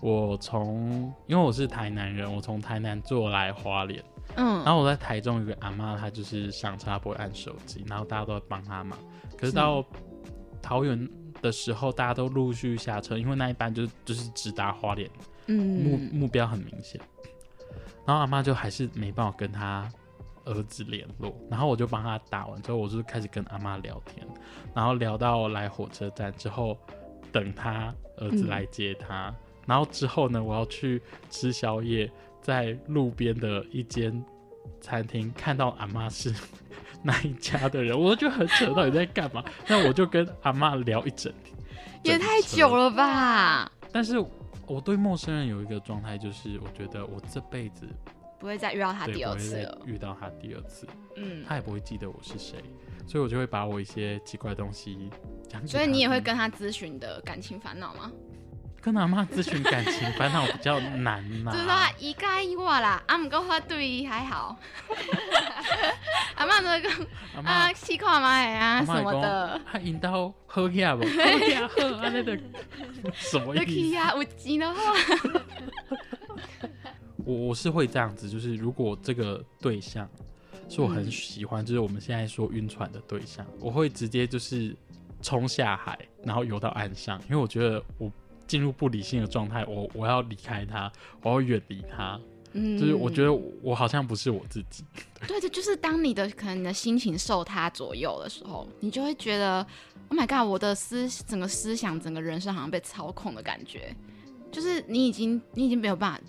[0.00, 4.02] 我从因为我是台南人，我从台南坐来花莲，
[4.36, 8.98] 嗯，然后我在台中有个阿妈，她就是上车她不会按手机，然后大家都在帮她忙。
[9.36, 9.84] 可是到
[10.62, 11.08] 桃园
[11.42, 15.14] 的时候，大家都陆续下车，因为那一班就是就是直达花莲，目
[15.46, 15.56] 嗯。
[15.56, 17.00] 目目标很明显。
[18.06, 19.86] 然后阿妈就还是没办法跟她
[20.46, 24.26] 儿子联络，然后我就帮她打完之后，我就开始跟阿妈聊天，
[24.74, 26.76] 然后聊到来火车站之后，
[27.30, 29.32] 等她儿子来接他，
[29.70, 31.00] 然后之后呢，我要去
[31.30, 32.10] 吃宵夜，
[32.42, 34.20] 在路边的一间
[34.80, 36.34] 餐厅看到阿妈是
[37.04, 39.44] 那一家的人，我就很扯，到底在干嘛？
[39.68, 41.56] 那我就跟阿妈聊一整天，
[42.02, 43.70] 也太久了吧？
[43.92, 44.18] 但是
[44.66, 47.86] 我对陌生人有一个状态，就是我觉得我这辈子
[48.40, 49.78] 不会再遇到他第二次了。
[49.86, 52.56] 遇到他第二次，嗯，他也不会记得我是谁，
[53.06, 55.08] 所以我就会把我一些奇怪的东西
[55.48, 58.10] 讲所以你也会跟他咨询的感情烦恼吗？
[58.80, 64.56] 跟阿妈咨询感情烦恼比较难嘛、就是说一加一我啦，啊，毋过我对伊还好。
[66.36, 67.06] 阿妈都会讲
[67.36, 71.02] 阿妈啊，试看买啊阿妈什么的，他引导喝下不？
[71.04, 72.38] 喝下喝阿那个
[73.12, 73.90] 什么就意思？
[73.90, 74.80] 去啊，有钱的话，
[77.24, 80.08] 我我是会这样子，就是如果这个对象
[80.70, 84.74] 是我很嗯喜欢，就是我们现在说晕船的对象，我会直接就是
[85.20, 88.10] 冲下海，然后游到岸上，因为我觉得我
[88.50, 90.90] 进入不理性的状态，我我要离开他，
[91.22, 92.20] 我要远离他，
[92.52, 93.32] 嗯就是我觉得
[93.62, 94.82] 我好像不是我自己。
[95.28, 99.64] 对的，就是当你的可能你的心情受他左右的时候，你就会觉得
[100.08, 103.94] ，Oh my god，我的思整个思想、整个人生好像被操控的感觉，
[104.50, 106.20] 就是你已经你已经没有办法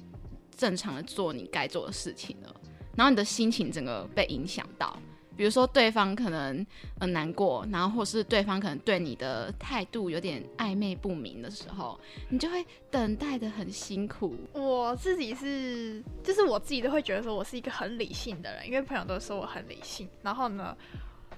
[0.56, 2.56] 正常的做你该做的事情了，
[2.96, 4.96] 然后你的心情整个被影响到。
[5.42, 6.64] 比如说对方可能
[7.00, 14.36] 很难过，然后或是对方可能对你的态度有点暧昧不明的时候，你就会等待的很辛苦。
[14.54, 20.08] 我自己是，就是我自己都会觉得说我是一个很理性的人，因为朋友都说我很理性。
[20.22, 20.78] 然后呢，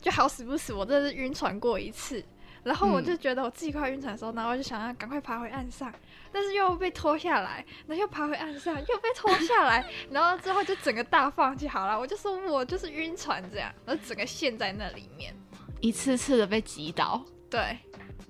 [0.02, 2.22] 就好死不死，我真的是晕船过一次。
[2.64, 5.94] 然后我就觉得我自己快晕船的时候，然后我就想要赶快爬回岸上，
[6.32, 12.00] 但是又被拖下来，然后又爬回岸上，又被拖下来， 然后之后就整个大放弃好了。
[12.00, 15.34] 我就说我就是晕船这样，然后整个陷在那里面。
[15.82, 17.78] 一次次的被击倒，对，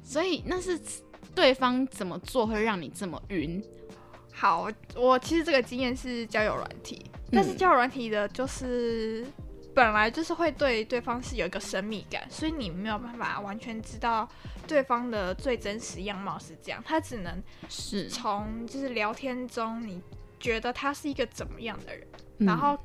[0.04, 0.80] 所以那是
[1.36, 3.64] 对方怎么做会让你这么晕？
[4.34, 9.24] 好，我我其实这个经验是交友软体，但是嗯交友软体的就是
[9.74, 14.28] 本来就是会对对方是有一个神秘感，所以你没有办法完全知道
[14.68, 20.02] 对方的最真实样貌是这样，他只能是，从就是聊天中你
[20.40, 22.08] 觉得他是一个怎么样的人，
[22.40, 22.46] 嗯。
[22.48, 22.78] 然后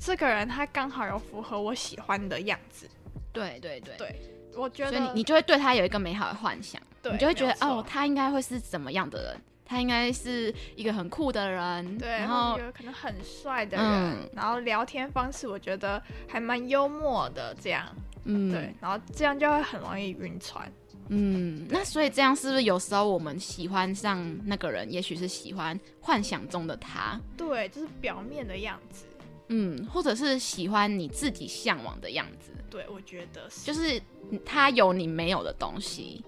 [0.00, 2.88] 这个人他刚好有符合我喜欢的样子，
[3.32, 3.96] 对对对。
[3.96, 9.42] 对我觉所以你你就会对他有一个美好的幻想，对你就会觉得哦，他应该会是怎么样的人？
[9.64, 17.86] 他应该是一个很酷的人，对，然然后可能很帅的人，嗯然后聊天方式我觉得还蛮幽默的，这样。
[18.26, 20.70] 嗯，对，然后这样就会很容易晕船。
[21.08, 29.04] 嗯，那所以这样是不是有时候我们喜欢上那个人，也许是喜欢幻想中的他，对，就是表面的样子。
[29.48, 33.66] 嗯，或者是喜欢你自己向往的样子，对，我觉得是。
[33.66, 34.00] 就是
[34.42, 36.24] 他有你没有的东西，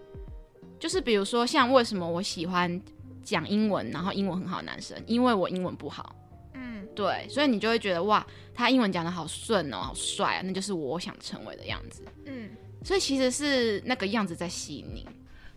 [0.78, 2.78] 就是比如说像为什么我喜欢
[3.26, 6.14] 讲英文，然后英文很好的男生，因为我英文不好。
[6.54, 8.24] 嗯，对，所以你就会觉得哇，
[8.54, 12.04] 他英文讲的好顺哦，好帅啊，那就是我想成为的样子。
[12.24, 12.50] 嗯，
[12.84, 15.06] 所以其实是那个样子在吸引你，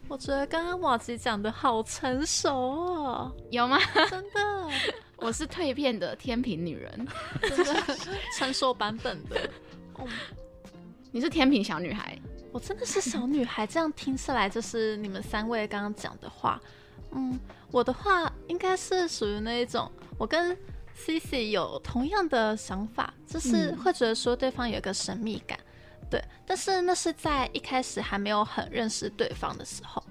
[0.07, 3.80] 我觉得刚刚瓦吉讲的好成熟哦，有吗？
[4.09, 4.70] 真的，
[5.17, 7.07] 我是蜕变的天平女人，
[7.41, 7.95] 真的
[8.36, 9.49] 成熟版本的。
[9.93, 10.07] 哦，
[11.11, 12.17] 你是天平小女孩。
[12.51, 16.59] 我真的是小女孩，这样听下来就是你们三位刚刚讲的话。
[17.12, 17.39] 嗯，
[17.72, 20.57] 我的话应该是属于那一种，我跟
[20.93, 23.78] C C 有同样的想法，就是嗯。
[23.78, 25.57] 会觉得说对方有一个神秘感，
[26.10, 30.03] 对，但是那是在一开始还没有很认识对方的时候，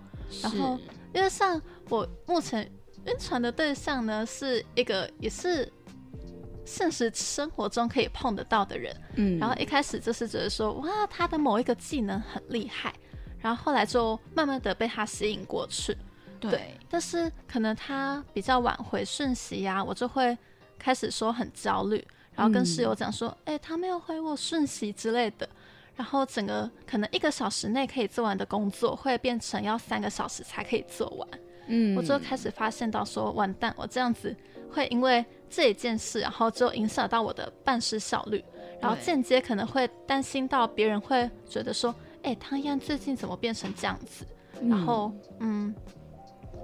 [0.43, 0.79] 然后
[1.13, 2.71] 因为像我目前
[3.07, 5.71] 晕船的对象呢，是一个也是
[6.65, 9.39] 现实生活中可以碰得到的人，嗯。
[9.39, 12.95] 然后一开始就是觉得说，哇，他的某一个技能很厉害，
[13.39, 15.97] 然后后来就慢慢的被他吸引过去。
[16.41, 20.37] 对，但是可能他比较晚回讯息呀、我就会
[20.79, 25.49] 开始说很焦虑，然后跟室友讲说，哎、他没有回我讯息之类的。
[25.97, 31.29] 然后整个可能一个小时内可以做完的工作，会变成要三个小时才可以做完。
[31.67, 34.35] 嗯我就开始发现到说，完蛋，我这样子
[34.71, 38.45] 会因为这一件事，然后就影响到我的办事效率，
[38.81, 44.25] 然后间接可能会担心到别人会觉得说，哎、汤燕最近怎么变成这样子？
[44.63, 45.75] 然后嗯，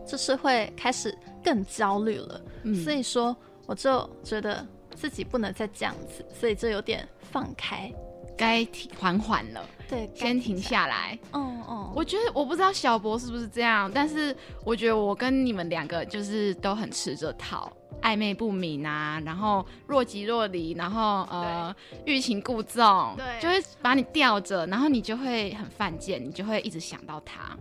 [0.07, 2.41] 就是会开始更焦虑了。
[2.63, 3.37] 嗯所以说，
[3.67, 7.93] 我就觉得自己不能再这样子，所以就有点放开，
[8.37, 10.57] 该停缓缓了，对，先停。
[10.57, 11.19] 下来。
[11.33, 14.35] 嗯嗯，我觉得我不知道小博是不是这样，但是
[14.65, 21.75] 我觉得我跟你们两个就是都很吃这套，暧昧不明啊，然后若即若离，然后呃
[22.07, 27.57] 欲擒故纵，对就会把你吊着，然后你就会很犯贱，你就会一直想到他。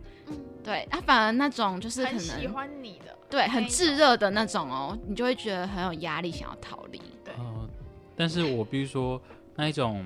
[0.64, 7.00] 嗯对，他、反而那种就是可很喜欢你的，对很炙热的那种哦，你就会觉得很有压力，想要逃离。
[7.24, 7.70] 对呃，
[8.16, 9.22] 但是我必须说，
[9.56, 10.06] 那一种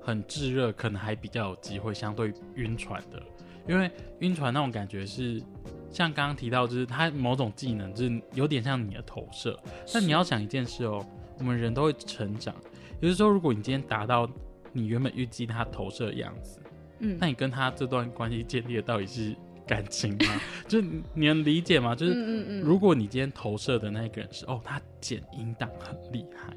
[0.00, 3.20] 很炙热，可能还比较有机会相对晕船的，
[3.66, 3.90] 因为
[4.20, 5.42] 晕船那种感觉是
[5.90, 9.58] 像刚刚提到，就是他某种技能，就是有点像你的投射。
[9.92, 11.04] 但你要想一件事哦，
[11.38, 12.54] 我们人都会成长，
[13.00, 14.28] 也就是说，如果你今天达到
[14.72, 16.60] 你原本预计他投射的样子，
[17.00, 19.34] 嗯那你跟他这段关系建立的到底是
[19.68, 20.40] 感情吗？
[20.66, 21.94] 就是你你能理解吗？
[21.94, 26.52] 就是如果你今天投射的那一个人是哦，他剪音档很厉害，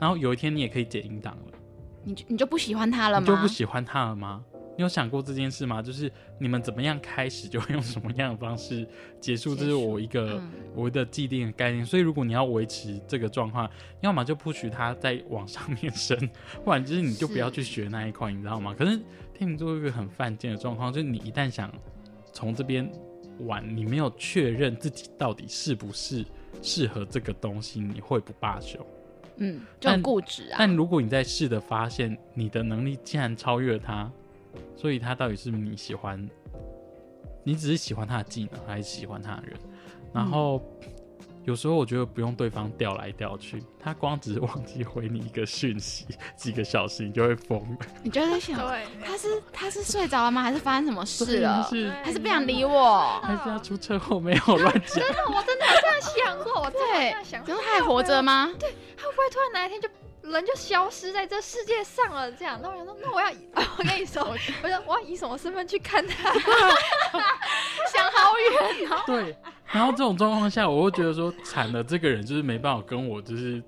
[0.00, 1.58] 然后有一天你也可以剪音档了，
[2.02, 3.36] 你就你就不喜欢他了你吗？
[3.36, 4.42] 就不喜欢他了吗？
[4.78, 5.80] 你有想过这件事吗？
[5.80, 8.86] 就是你们怎么样开始，就会用什么样的方式
[9.18, 11.82] 结束，这是我一个、嗯我的既定的概念。
[11.82, 13.66] 所以如果你要维持这个状况，
[14.02, 16.18] 要么就不许他再往上面升，
[16.62, 18.74] 不然就是你就不要去学那一块，你知道吗？
[18.78, 18.98] 可是
[19.32, 21.72] 天秤座有一个很犯贱的状况，就是你一旦想
[22.36, 22.86] 从这边
[23.46, 26.22] 玩，你没有确认自己到底是不是
[26.60, 28.78] 适合这个东西，你会不罢休。
[29.38, 30.56] 嗯，就很固执啊。
[30.58, 34.12] 但如果你在试的发现你的能力竟然超越他，
[34.76, 36.28] 所以他到底是你喜欢？
[37.42, 39.56] 你只是喜欢他的技能，还是喜欢他的人？
[40.12, 40.62] 然后、
[41.46, 46.04] 有时候我觉得不用对方调来调去，他光只是忘记回你一个讯息，
[46.36, 47.64] 几个小时你就会疯。
[48.02, 50.42] 你就在想，对，他是他是睡着了吗？
[50.42, 51.64] 还是发生什么事了？
[51.70, 53.20] 是还是不想理我？
[53.22, 55.04] 还是要出车祸没有乱讲？
[55.28, 58.52] 我真的有这样想过，我真的这对样想，过，然后他还活着吗？
[58.58, 59.88] 对他会不会突然哪一天就
[60.32, 62.30] 人就消失在这世界上了？
[62.32, 63.36] 这样，那我想说，那我要以，
[63.78, 64.54] 我跟你说，我 说
[64.86, 66.32] 我要以什么身份去看他？
[67.92, 68.32] 想好
[68.78, 69.02] 远哦。
[69.06, 69.36] 对，
[69.72, 73.62] 然后这种状况下，我会觉得说，惨了，这个人就是没办法跟我就是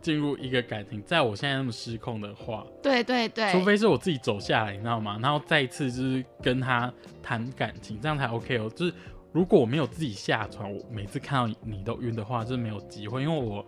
[0.00, 5.18] 进入一个感情，在我现在那么失控的话，对对对，除非是我自己走下来，你知道吗？
[5.22, 6.92] 然后再一次就是跟他
[7.22, 8.70] 谈感情，这样才 OK 哦。
[8.74, 8.92] 就是
[9.32, 13.22] 如果我没有自己下船，我每次看到你都晕的话，就是没有机会。
[13.22, 13.64] 因为我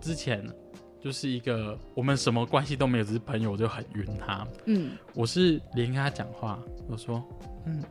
[0.00, 0.44] 之前
[1.00, 4.46] 就是一个我们什么关系都没有，只是朋友，我就很晕他。
[4.66, 7.26] 嗯，我是连跟他讲话，我说，
[7.64, 7.82] 嗯，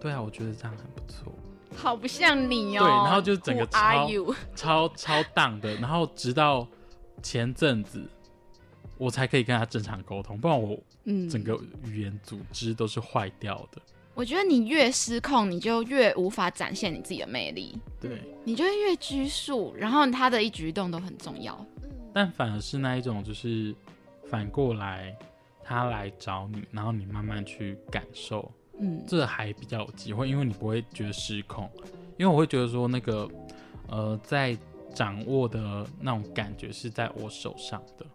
[0.00, 1.32] 对啊，我觉得这样很不错。
[1.76, 2.82] 好不像你哦。
[2.82, 4.08] 对然后就整个 超？
[4.54, 6.66] 超超荡的，然后直到
[7.22, 8.02] 前阵子
[8.96, 13.82] 我才可以跟他正常沟通，不然我嗯，整个语言组织都是坏掉的。
[14.14, 21.66] 我觉得你越失控，你就越无法展现你自己的魅力，对，你就会越拘束，然后他的一举一动都很重要。
[22.14, 23.74] 但反而是那一种，就是
[24.30, 25.14] 反过来
[25.64, 31.68] 他来找你，然后你慢慢去感受，嗯，这还比较有机会，因为你不会觉得失控，
[32.16, 33.28] 因为我会觉得说那个
[33.88, 34.56] 呃，在
[34.94, 38.06] 掌握的那种感觉是在我手上的。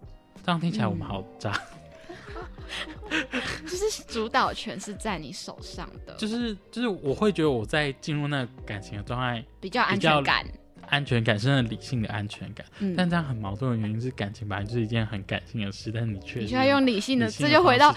[0.45, 1.51] 这样听起来我们好渣，
[3.63, 10.45] 就是主导权是在你手上的，就是就是我会觉得我在进入那个感情的状态，比较安全感。
[10.89, 17.95] 安全感是很理性的安全感，嗯，但这样很矛盾的原因是感情本来就是一件很感性的事，但是你却你需要用理性的，这就回到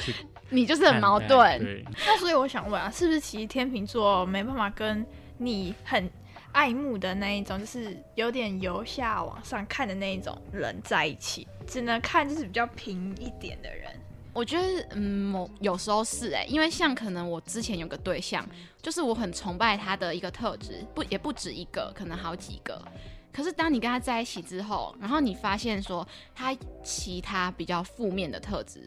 [0.50, 1.58] 你就是很矛盾。
[1.58, 5.04] 对，那所以我想问啊，是不是其实天秤座没办法跟
[5.38, 6.08] 你很
[6.52, 13.90] 爱慕的那一种，就是有点由下往上看的那一种人在一起，只能看就是比较平一点的人。
[14.32, 18.46] 我觉得，嗯，某有时候是哎、因为像可能我之前有个对象，
[18.80, 22.80] 就是我很崇拜他的一个特质，不也不止一个，可能好几个。
[23.30, 28.82] 可是当你跟他在一起之后，然后你发现说他其他比较负面的特质，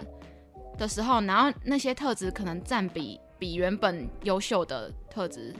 [0.78, 5.54] 的时候，然后那些特质可能占比比原本优秀的特质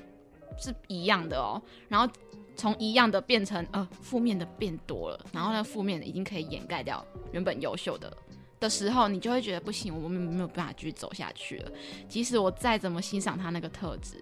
[0.58, 2.12] 是一样的哦，然后
[2.56, 8.16] 从一样的变成呃负面的变多了，然后呢负面的已经可以掩盖掉原本优秀的
[8.60, 11.72] 的时候，你就会觉得不行，我们没有办法继续走下去了。
[12.08, 14.16] 即使我再怎么欣赏他那个特质，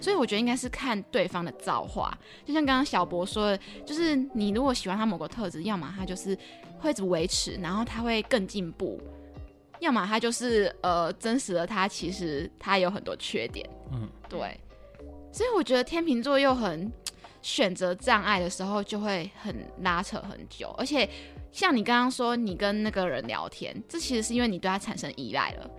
[0.00, 2.16] 所以我觉得应该是看对方的造化。
[2.44, 6.36] 就像刚刚小博说的，就是你如果喜欢他某个特质，要么他就是
[6.78, 9.00] 会一直维持，然后他会更进步。
[9.80, 14.60] 要么他就是呃，真实的他其实他有很多缺点，嗯，对，
[15.32, 16.92] 所以我觉得天秤座又很
[17.42, 21.08] 选择障碍的时候就会很拉扯很久，而且
[21.52, 25.70] 像你刚刚说你跟那个人聊天，这其实是因为你对他产生依赖了。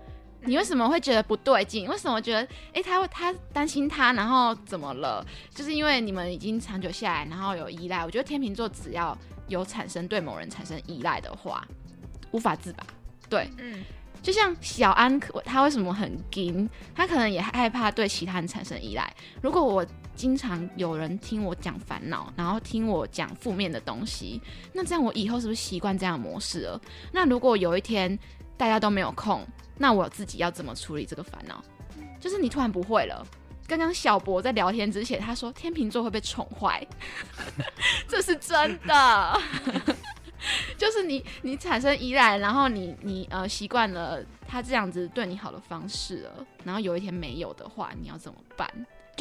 [0.44, 1.88] 你为什么会觉得不对劲？
[1.88, 2.40] 为什么觉得
[2.74, 5.24] 诶，他会他担心他，然后怎么了？
[5.54, 8.04] 就是因为你们已经长久下来，然后有依赖。
[8.04, 9.16] 我觉得天秤座只要
[9.48, 11.64] 有产生对某人产生依赖的话，
[12.32, 12.84] 无法自拔。
[13.30, 13.84] 对，嗯，
[14.24, 16.68] 就像小安，他为什么很惊？
[16.96, 19.14] 他可能也害怕对其他人产生依赖。
[19.44, 19.86] 如果我
[20.22, 24.40] 经常有人听我讲烦恼，然后听我讲负面的东西，
[24.72, 26.80] 那这样我以后是不是习惯这样的模式了？
[27.12, 28.20] 那如果有一天
[28.56, 29.44] 大家都没有空，
[29.80, 31.60] 那我自己要怎么处理这个烦恼？
[32.20, 33.26] 就是你突然不会了。
[33.68, 36.86] 刚刚小博在聊天之前，他说天秤座会被宠坏，
[38.08, 39.42] 这是真的。
[40.78, 48.70] 就是你，你产生依赖，然后你，你呃习惯了他这样子对你好的方式了，然后有一天没有的话，你要怎么办？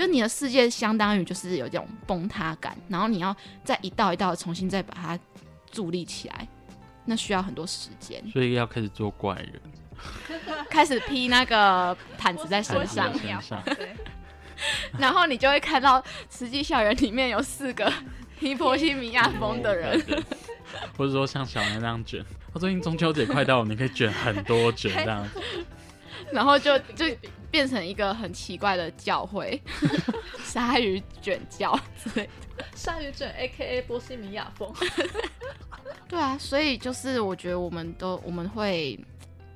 [0.00, 5.18] 就你的世界相当于就是有这种崩塌感，然后你要再一道一道的重新再把它
[5.70, 6.48] 筑立起来，
[7.04, 8.24] 那需要很多时间。
[8.32, 9.60] 所以要开始做怪人，
[10.70, 13.62] 开始披那个毯子在身上，身上，
[14.98, 17.92] 然后你就会看到实际校园里面有四个
[18.38, 20.02] 披波西米亚风的人。
[20.96, 22.24] 或者说像小南那样卷。
[22.54, 25.42] 我最近中秋节快到了，你可以卷很多卷这样子。
[26.32, 27.04] 然后就就
[27.50, 29.60] 变成一个很奇怪的教会，
[30.44, 32.64] 鲨鱼卷教之类的。
[32.74, 34.72] 鲨鱼卷 A K A 波西米亚风，
[36.08, 38.98] 对啊，所以就是我觉得我们都我们会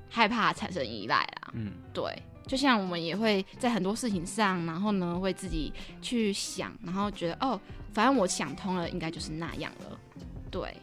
[0.09, 1.53] 害怕产生依赖啦。
[1.53, 2.17] 嗯，对，
[2.47, 7.61] 就像我们也会在很多事情上，然后呢会自己去想，然后觉得哦，
[7.93, 9.99] 反正我想通了，应该就是那样了。
[10.51, 10.75] 对。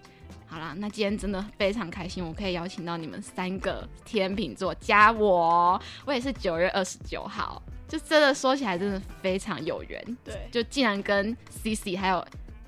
[0.51, 12.21] 好啦，那今天真的非常开心，我可以邀请到你们三个天秤座加我，我也是九月二十九号，就真的说起来真的非常有缘，对，就竟然跟 C C 还有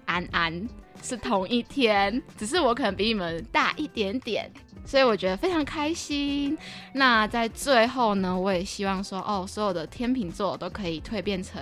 [0.05, 0.65] 安安
[1.01, 4.49] 是同一天，只是我可能比你们大一点点，
[4.85, 6.57] 所以我觉得非常开心。
[6.93, 11.61] 那在最后呢，我也希望说，哦，所有的天秤座都可以蜕变成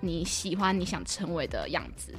[0.00, 2.14] 你喜欢、你想成为的样子。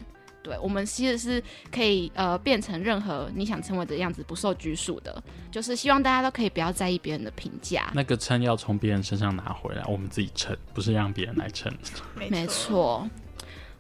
[0.47, 5.21] 对，我们其实是可以呃变成任何你想成为的样子，不受拘束的。
[5.51, 7.91] 就是希望大家都可以不要在意别人的评价。
[7.93, 11.69] 那个称要从别人身上拿回来，我们自己称，不是让别人来称。
[12.15, 13.05] 没错。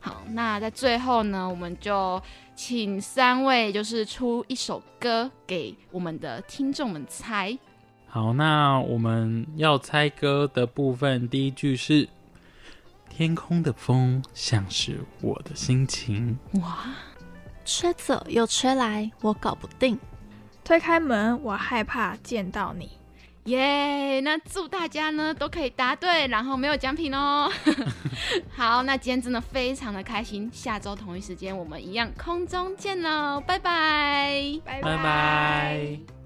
[0.01, 2.21] 好，那在最后呢，我们就
[2.53, 7.57] 请三位就是出一首歌给我们的听众们猜。
[8.07, 12.07] 好，那我们要猜歌的部分，第一句是
[13.17, 16.85] “天空的风像是我的心情哇，
[17.65, 19.97] 吹走又吹来，我搞不定。
[20.63, 22.91] 推开门，我害怕见到你。
[23.45, 24.19] 耶！
[24.19, 27.51] 那祝大家呢都可以答对，然后没有奖品哦。
[28.55, 36.16] 好，那今天真的非常的开心，下周同一时间我们一样空中见喽，拜拜。”拜拜拜。